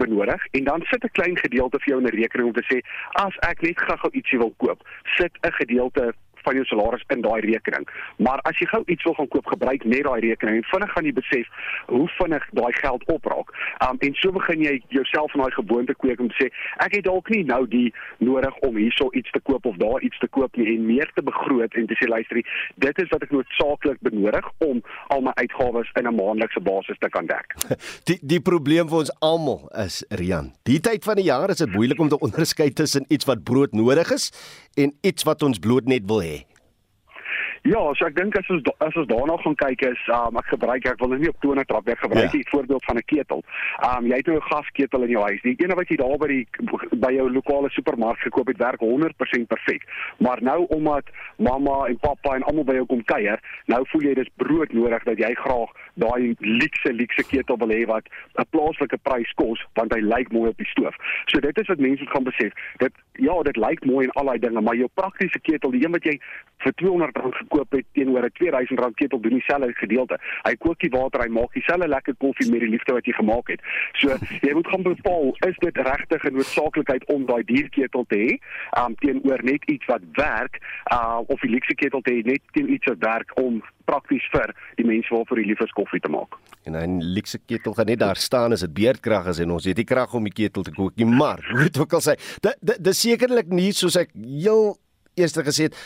[0.03, 2.79] benodig en dan sit 'n klein gedeelte vir jou in 'n rekening om te sê,
[3.25, 4.83] as ek net gou-gou ietsie wil koop,
[5.17, 6.15] sit 'n gedeelte
[6.49, 7.85] van jou salaris in daai rekening.
[8.25, 11.09] Maar as jy gou iets wil gaan koop, gebruik net daai rekening en vinnig gaan
[11.09, 11.47] jy besef
[11.93, 13.53] hoe vinnig daai geld opraak.
[13.87, 16.49] Um en so begin jy jouself van daai gewoonte kweek om te sê
[16.85, 17.89] ek het dalk nie nou die
[18.25, 21.25] nodig om hierso iets te koop of daar iets te koop nie en meer te
[21.25, 22.43] begroot en te sê luister,
[22.87, 24.83] dit is wat ek noodsaaklik benodig om
[25.15, 27.57] al my uitgawes in 'n maandelikse basis te kan dek.
[28.09, 30.53] Die die probleem vir ons almal is Rian.
[30.69, 33.73] Die tyd van die jaar is dit moeilik om te onderskei tussen iets wat brood
[33.73, 34.31] nodig is
[34.77, 36.38] en iets wat ons bloot net wil hê.
[37.69, 40.87] Ja, so ek dink as ons as ons daarna gaan kyk is um, ek gebruik
[40.89, 42.41] ek wil nou nie op tone trap ek gebruik ja.
[42.41, 43.43] 'n voorbeeld van 'n ketel.
[43.89, 45.43] Um jy het nou 'n gasketel in jou huis.
[45.43, 46.47] Die ene wat jy daar by die
[46.97, 49.83] by jou lokale supermark gekoop het, werk 100% perfek.
[50.19, 51.05] Maar nou omdat
[51.37, 55.05] mamma en pappa en almal by jou kom kuier, nou voel jy dis brood nodig
[55.05, 59.93] dat jy graag daai luukse luukse ketel wil hê wat 'n plaaslike prys kos want
[59.93, 60.97] hy lyk mooi op die stoof.
[61.27, 62.53] So dit is wat mense gaan besef.
[62.79, 65.93] Dit ja, dit lyk mooi en al daai dinge, maar jou praktiese ketel, die een
[65.93, 66.21] wat jy
[66.63, 70.19] vir R200 gekoop gekoop het teenoor 'n R2000 ketel doen dieselfde gedeelte.
[70.43, 73.49] Hy kook die water, hy maak dieselfde lekker koffie met die liefde wat jy gemaak
[73.49, 73.61] het.
[73.93, 74.09] So
[74.47, 78.39] jy moet gaan bepaal is dit regtig 'n noodsaaklikheid om daai dierketel te hê
[78.79, 80.61] um, teenoor net iets wat werk
[80.93, 84.55] uh, of die luxe ketel te hê net teen iets wat werk om prakties vir
[84.77, 86.37] die mense waarvoor jy lief is koffie te maak.
[86.65, 89.77] En 'n luxe ketel gaan net daar staan as dit beerdkrag is en ons het
[89.77, 92.85] nie krag om die ketel te kook nie, maar hoe dit ook al sê, dit
[92.85, 94.77] dis sekerlik nie soos ek heel
[95.19, 95.77] eers gesê het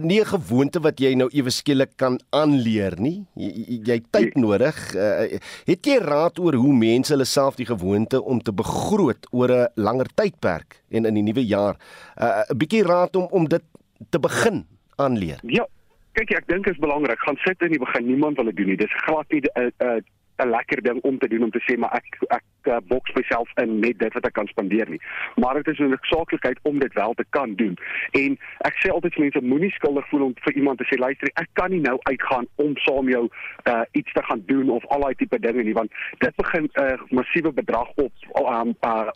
[0.00, 3.26] nie 'n gewoonte wat jy nou ewe skielik kan aanleer nie.
[3.34, 4.94] Jy, jy tyd nodig.
[4.94, 9.50] Uh, het jy raad oor hoe mense hulle self die gewoonte om te begroot oor
[9.50, 11.76] 'n langer tydperk en in die nuwe jaar
[12.16, 13.62] 'n uh, bietjie raad om om dit
[14.10, 14.66] te begin
[14.96, 15.40] aanleer?
[15.42, 15.66] Ja.
[16.14, 17.18] Kyk, ek dink dit is belangrik.
[17.18, 18.06] Gaan sit in die begin.
[18.06, 18.76] Niemand wil dit doen nie.
[18.76, 20.04] Dis glad nie 'n 'n
[20.38, 23.50] 'n lekker ding om te doen om te sê maar ek ek uh, boks myself
[23.62, 25.00] in met dit wat ek kan spandeer nie.
[25.36, 27.78] Maar dit is 'n noodsaaklikheid om dit wel te kan doen.
[28.10, 31.30] En ek sê altyd vir mense moenie skuldig voel om vir iemand te sê luister
[31.34, 33.28] ek kan nie nou uitgaan om saam jou
[33.64, 36.82] uh, iets te gaan doen of al daai tipe dinge nie want dit begin 'n
[36.82, 39.08] uh, massiewe bedrag op um, uh,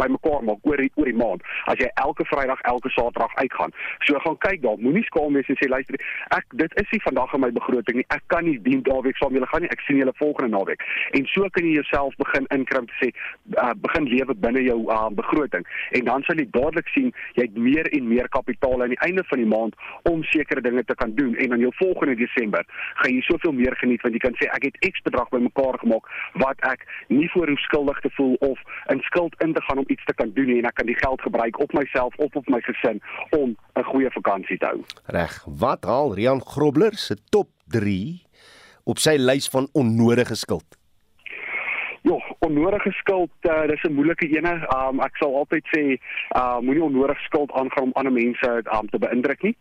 [0.00, 1.44] bymekaar maak oor die oor die maand.
[1.70, 3.74] As jy elke Vrydag, elke Saterdag uitgaan.
[4.08, 4.78] So gaan kyk daar.
[4.78, 5.98] Moenie skaam wees en sê luister,
[6.36, 8.06] ek dit is nie vandag in my begroting nie.
[8.14, 9.72] Ek kan nie dien daardie saam julle gaan nie.
[9.74, 10.84] Ek sien julle volgende naweek.
[11.18, 13.10] En so kan jy jouself begin inkrimp sê
[13.58, 15.66] uh, begin lewe binne jou uh, begroting.
[15.98, 19.24] En dan sal jy dadelik sien jy het meer en meer kapitaal aan die einde
[19.30, 19.78] van die maand
[20.10, 22.64] om sekere dinge te kan doen en dan jou volgende Desember
[23.00, 26.08] gaan jy soveel meer geniet want jy kan sê ek het X bedrag bymekaar gemaak
[26.44, 28.60] wat ek nie voor hoe skuldig te voel of
[28.92, 31.20] in skuld in te gaan om iets te kan doen en ek kan die geld
[31.20, 34.80] gebruik op myself of op my gesin om 'n goeie vakansie te hou.
[35.06, 35.44] Reg.
[35.46, 38.22] Wat haal Rian Grobler se top 3
[38.84, 40.78] op sy lys van onnodige skuld?
[42.02, 44.54] Ja, onnodige skuld, uh, dis 'n moeilike ene.
[44.76, 45.82] Um ek sal altyd sê,
[46.36, 49.56] uh moenie onnodig skuld aangaan om ander mense um te beïndruk nie.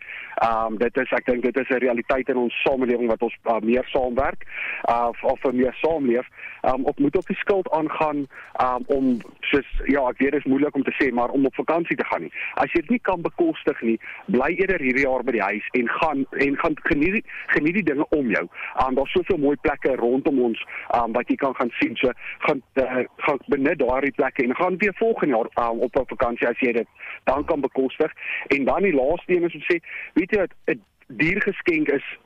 [0.47, 3.59] Um dit is ek dink dit is 'n realiteit in ons samelewing wat ons uh,
[3.59, 4.43] meer saamwerk,
[4.89, 6.27] uh of vir meer saamleef.
[6.61, 8.27] Um op moet op die skuld aangaan
[8.65, 11.55] um om soos ja, ek weet dit is moeilik om te sê, maar om op
[11.55, 12.31] vakansie te gaan nie.
[12.53, 15.89] As jy dit nie kan bekostig nie, bly eerder hierdie jaar by die huis en
[15.89, 18.47] gaan en gaan geniet geniet die dinge om jou.
[18.85, 20.65] Um daar's soveel mooi plekke rondom ons
[20.99, 21.95] um wat jy kan gaan sien.
[21.95, 26.07] So gaan uh, gaan benut daardie plekke en gaan weer volgende jaar um, op 'n
[26.07, 26.87] vakansie as jy dit
[27.23, 28.11] dan kan bekostig.
[28.47, 29.77] En dan die laaste een is om sê
[30.13, 32.17] weet jy wat 'n diergeskenk is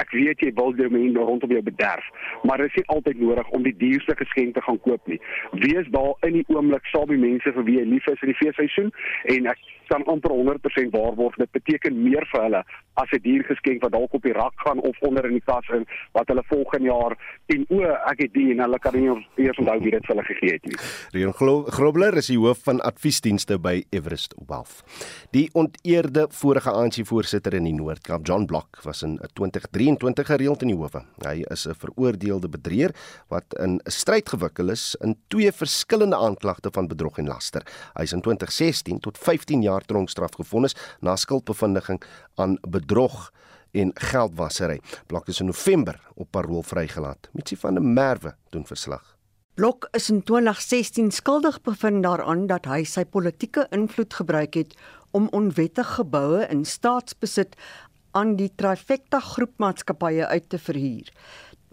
[0.00, 2.06] ek weet jy wil jou mense rondom jou bederf,
[2.42, 5.20] maar dit is nie altyd nodig om die duurste geskenk te gaan koop nie.
[5.52, 8.40] Wees daar in die oomblik saam met mense vir wie jy lief is in die
[8.40, 8.92] feesseisoen
[9.36, 12.62] en ek kan amper 100% waarborg dit beteken meer vir hulle
[13.02, 15.84] as 'n diergeskenk wat dalk op die rak gaan of onder in die kas in
[16.12, 17.16] wat hulle volgende jaar
[17.46, 17.80] en o
[18.10, 20.64] ek het die en hulle kan nie eers onthou wie dit vir hulle gegee het
[20.64, 20.76] nie.
[21.12, 21.34] Rion
[21.68, 24.84] Grobler is die hoof van adviesdienste by Everest Wealth.
[25.30, 29.18] Die onteerde vorige ANC voorsitter in die Noord-Kaap, John Block, was in
[29.84, 31.02] 2023 gereeld in die howe.
[31.24, 32.94] Hy is 'n veroordeelde bedrieër
[33.28, 37.62] wat in 'n stryd gewikkel is in twee verskillende aanklagte van bedrog en laster.
[37.94, 42.02] Hy is in 2016 tot 15 jaar tronkstraf gefonnis na skuldbevinding
[42.36, 43.32] aan bedrog
[43.72, 44.80] en geldwasery.
[45.06, 47.28] Blok is in November op parol vrygelaat.
[47.32, 49.16] Mitsi van der Merwe doen verslag.
[49.54, 54.74] Blok is in 2016 skuldig bevind daaraan dat hy sy politieke invloed gebruik het
[55.10, 57.56] om onwettige geboue in staatsbesit
[58.14, 61.10] aan die Trifecta groepmaatskappye uit te verhuur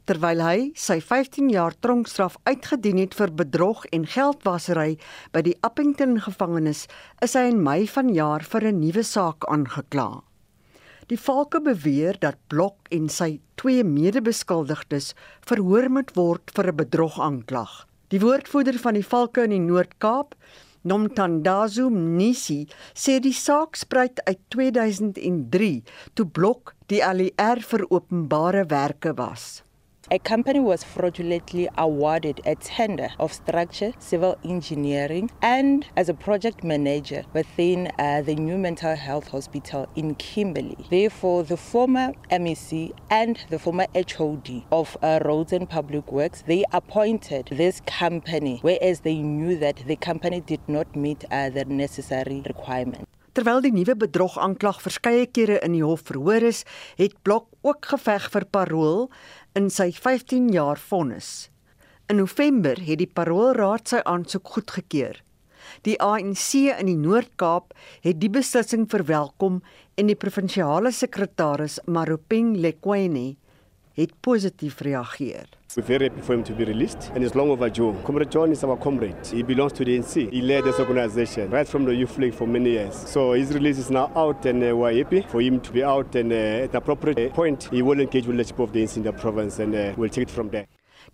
[0.10, 4.98] terwyl hy sy 15 jaar tronkstraf uitgedien het vir bedrog en geldwasery
[5.32, 6.88] by die Appington gevangenis,
[7.24, 10.24] is hy in Mei vanjaar vir 'n nuwe saak aangekla.
[11.08, 15.14] Die valke beweer dat Blok en sy twee medebeskuldigdes
[15.46, 17.88] verhoor moet word vir 'n bedrogaanklag.
[18.10, 20.36] Die woordvoerder van die valke in die Noord-Kaap,
[20.84, 29.14] Nomtandazo Mnisi, sê die saak spruit uit 2003 toe Blok die ALR vir openbare werke
[29.18, 29.62] was.
[30.14, 36.66] A company was fraudulently awarded a tender of structure, civil engineering, and as a project
[36.66, 40.76] manager within uh, the new mental health hospital in Kimberley.
[40.90, 46.66] Therefore, the former MEC and the former HOD of uh, Roads and Public Works, they
[46.74, 52.44] appointed this company, whereas they knew that the company did not meet uh, the necessary
[52.46, 53.08] requirements.
[53.32, 56.66] Terwyl die nuwe bedrog aanklag verskeie kere in die hof verhoor is,
[57.00, 59.06] het Blok ook geveg vir parol
[59.58, 61.50] in sy 15 jaar vonnis.
[62.08, 65.20] In November het die Paroolraad sy aansoek goedgekeur.
[65.84, 67.76] Die ANC in die Noord-Kaap
[68.06, 69.60] het die beslissing verwelkom
[70.00, 73.36] en die provinsiale sekretaris Maropeng Lekwene
[74.00, 75.50] het positief reageer.
[75.78, 77.96] We're very happy for him to be released and it's long overdue.
[78.04, 79.26] Comrade John is our comrade.
[79.26, 80.30] He belongs to the NC.
[80.30, 82.94] He led this organization right from the youth league for many years.
[82.94, 86.14] So his release is now out and uh, we're happy for him to be out
[86.16, 89.04] and uh, at the appropriate point he will engage with leadership of the NC in
[89.04, 90.68] the province and uh, we'll take it from there.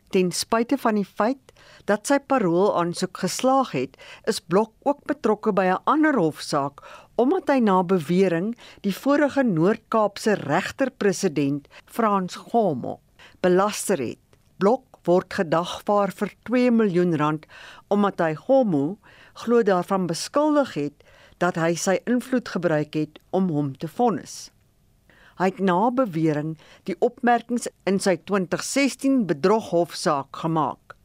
[0.10, 1.54] Ten spyte van die feit
[1.86, 6.82] dat sy parol aansoek geslaag het, is Blok ook betrokke by 'n ander hofsaak
[7.16, 13.00] omdat hy na bewering die vorige Noord-Kaapse regter-president Frans Gomo
[13.42, 14.27] belaster het.
[14.58, 17.46] Blok word gedagvaar vir 2 miljoen rand
[17.94, 18.98] omdat hy Gomo
[19.44, 21.06] glo daarvan beskuldig het
[21.44, 24.50] dat hy sy invloed gebruik het om hom te vonnis.
[25.38, 26.56] Hy het na bewering
[26.90, 30.98] die opmerkings in sy 2016 bedroghofsaak gemaak.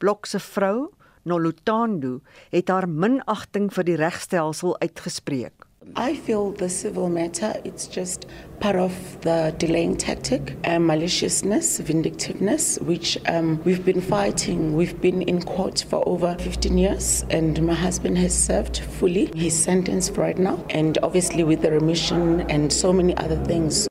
[0.00, 0.90] Blok se vrou,
[1.24, 2.20] Nolutando,
[2.52, 5.69] het haar minagting vir die regstelsel uitgespreek.
[5.96, 8.26] I feel the civil matter it's just
[8.60, 14.76] part of the delaying tactic and maliciousness, vindictiveness, which um, we've been fighting.
[14.76, 19.58] We've been in court for over 15 years, and my husband has served fully his
[19.58, 23.88] sentence right now, and obviously with the remission and so many other things.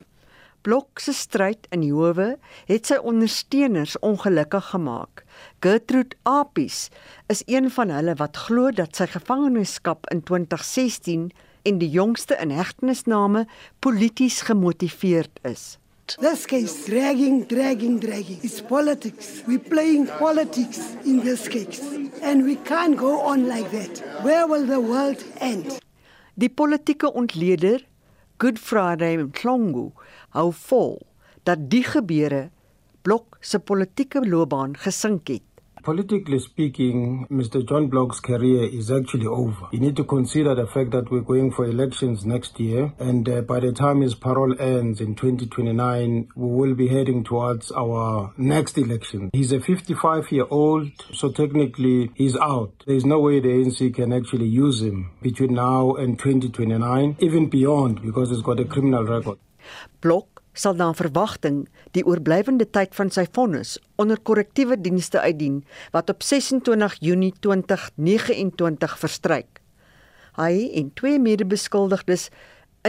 [0.62, 2.36] Blok se stryd in die howe
[2.68, 5.24] het sy ondersteuners ongelukkig gemaak.
[5.64, 6.90] Gertrude Apies
[7.32, 11.30] is een van hulle wat glo dat sy gevangenskap in 2016
[11.62, 13.46] en die jongste inhegtenisname
[13.78, 15.76] polities gemotiveerd is.
[16.18, 18.40] This case dragging, dragging, dragging.
[18.42, 19.42] It's politics.
[19.46, 21.80] We're playing politics in this case.
[22.22, 24.02] And we can't go on like that.
[24.24, 25.78] Where will the world end?
[26.34, 27.84] Die politieke ontleder,
[28.38, 29.92] Good Friday Mhlongo,
[30.34, 30.98] hou vol
[31.44, 32.48] dat die gebeure
[33.02, 35.44] Blok se politieke loopbaan gesink het.
[35.82, 37.66] Politically speaking, Mr.
[37.66, 39.68] John Block's career is actually over.
[39.72, 43.40] You need to consider the fact that we're going for elections next year, and uh,
[43.40, 48.76] by the time his parole ends in 2029, we will be heading towards our next
[48.76, 49.30] election.
[49.32, 52.72] He's a 55 year old, so technically he's out.
[52.86, 58.02] There's no way the ANC can actually use him between now and 2029, even beyond,
[58.02, 59.38] because he's got a criminal record.
[60.02, 61.62] Block sal na verwagting
[61.96, 65.62] die oorblywende tyd van sy vonnis onder korrektiewe dienste uitdien
[65.94, 69.60] wat op 26 Junie 2029 verstryk.
[70.36, 72.28] Hy en twee medebeskuldigdes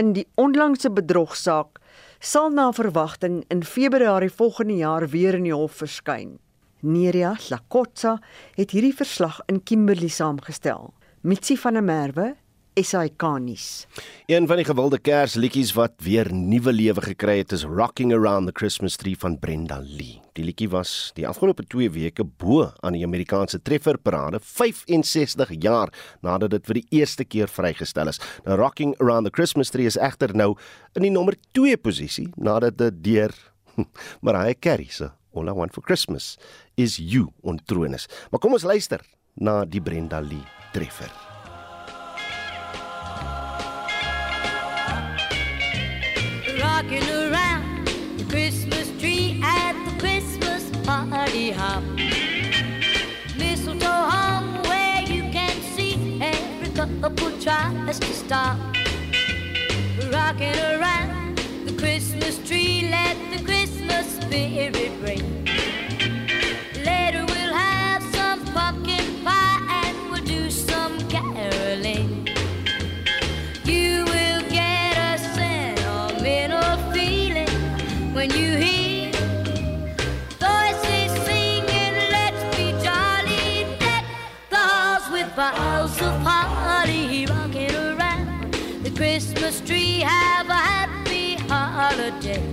[0.00, 1.80] in die onlangse bedrogsaak
[2.22, 6.36] sal na verwagting in Februarie volgende jaar weer in die hof verskyn.
[6.82, 8.16] Neria Lakotsa
[8.56, 10.92] het hierdie verslag in Kimberley saamgestel.
[11.22, 12.32] Mitsi van der Merwe
[12.74, 13.86] SAK-nuus.
[14.26, 18.54] Een van die gewilde Kersliedjies wat weer nuwe lewe gekry het is Rocking Around the
[18.56, 20.20] Christmas Tree van Brenda Lee.
[20.32, 25.92] Die liedjie was die afgelope 2 weke bo aan die Amerikaanse trefferparade 65 jaar
[26.24, 28.20] nadat dit vir die eerste keer vrygestel is.
[28.46, 30.54] Nou Rocking Around the Christmas Tree is egter nou
[30.96, 33.36] in die nommer 2 posisie nadat dit deur
[34.24, 36.36] Mariah Carey se All I Want for Christmas
[36.76, 38.08] is You ontroon is.
[38.30, 39.04] Maar kom ons luister
[39.34, 41.31] na die Brenda Lee treffer.
[46.82, 47.86] Rocking around
[48.18, 51.82] the Christmas tree at the Christmas party hop.
[53.38, 58.58] Mistletoe hung where you can see every couple tries to stop.
[60.10, 65.41] Rocking around the Christmas tree, let the Christmas spirit ring.
[89.42, 89.98] Christmas tree.
[89.98, 92.51] Have a happy holiday.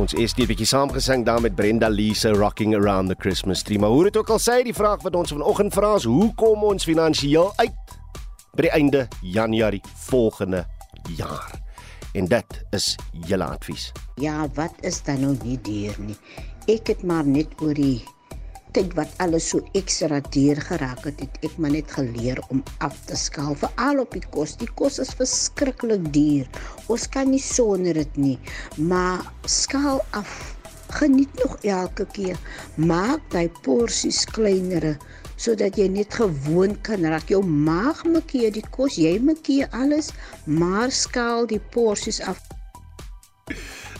[0.00, 3.78] Ons 'n bietjie saamgesing daar met Brenda Lee se Rocking Around the Christmas Tree.
[3.78, 6.62] Maar hoe dit ook al sê, die vraag wat ons vanoggend vra is, hoe kom
[6.62, 7.72] ons finansiëel uit
[8.54, 10.66] by die einde Januarie volgende
[11.16, 11.60] jaar?
[12.12, 12.96] En dit is
[13.26, 13.92] julle advies.
[14.16, 16.16] Ja, wat is dan nou nie duur nie.
[16.66, 18.04] Ek het maar net oor die
[18.74, 22.96] tyd wat alles so ekstra duur geraak het, het ek maar net geleer om af
[23.08, 24.56] te skaal veral op die kos.
[24.60, 26.48] Die kos is verskriklik duur.
[26.92, 28.38] Ons kan nie sonder dit nie,
[28.76, 30.56] maar skaal af.
[30.90, 32.38] Geniet nog elke keer.
[32.76, 34.96] Maak daai porsies kleiner
[35.40, 37.30] sodat jy net gewoon kan raak.
[37.32, 40.10] Jou maag maak die kos, jy maak alles,
[40.44, 42.38] maar skaal die porsies af.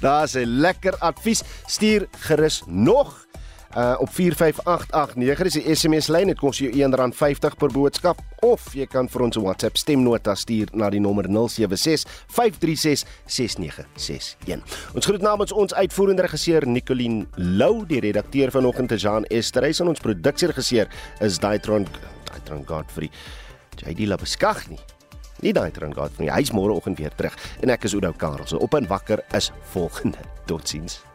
[0.01, 1.43] Daar's 'n lekker advies.
[1.66, 3.30] Stuur gerus nog
[3.77, 8.87] uh op 45889 dis die SMS lyn dit kos jou R1.50 per boodskap of jy
[8.91, 15.23] kan vir ons 'n WhatsApp stemnota stuur na die nommer 076 536 6961 Ons groet
[15.23, 20.89] namens ons uitvoerende regisseur Nicoline Lou die redakteur vanoggend is Jean Esterhuis en ons produksieregisseur
[21.21, 21.87] is Daitron
[22.31, 23.11] Daitron Godfrey.
[23.77, 24.81] JD Labeskag nie.
[25.41, 28.87] Nie Daitron Godfrey hy's môreoggend weer terug en ek is Oudo Karel so op en
[28.87, 30.18] wakker is volgende.
[30.47, 31.10] Totsiens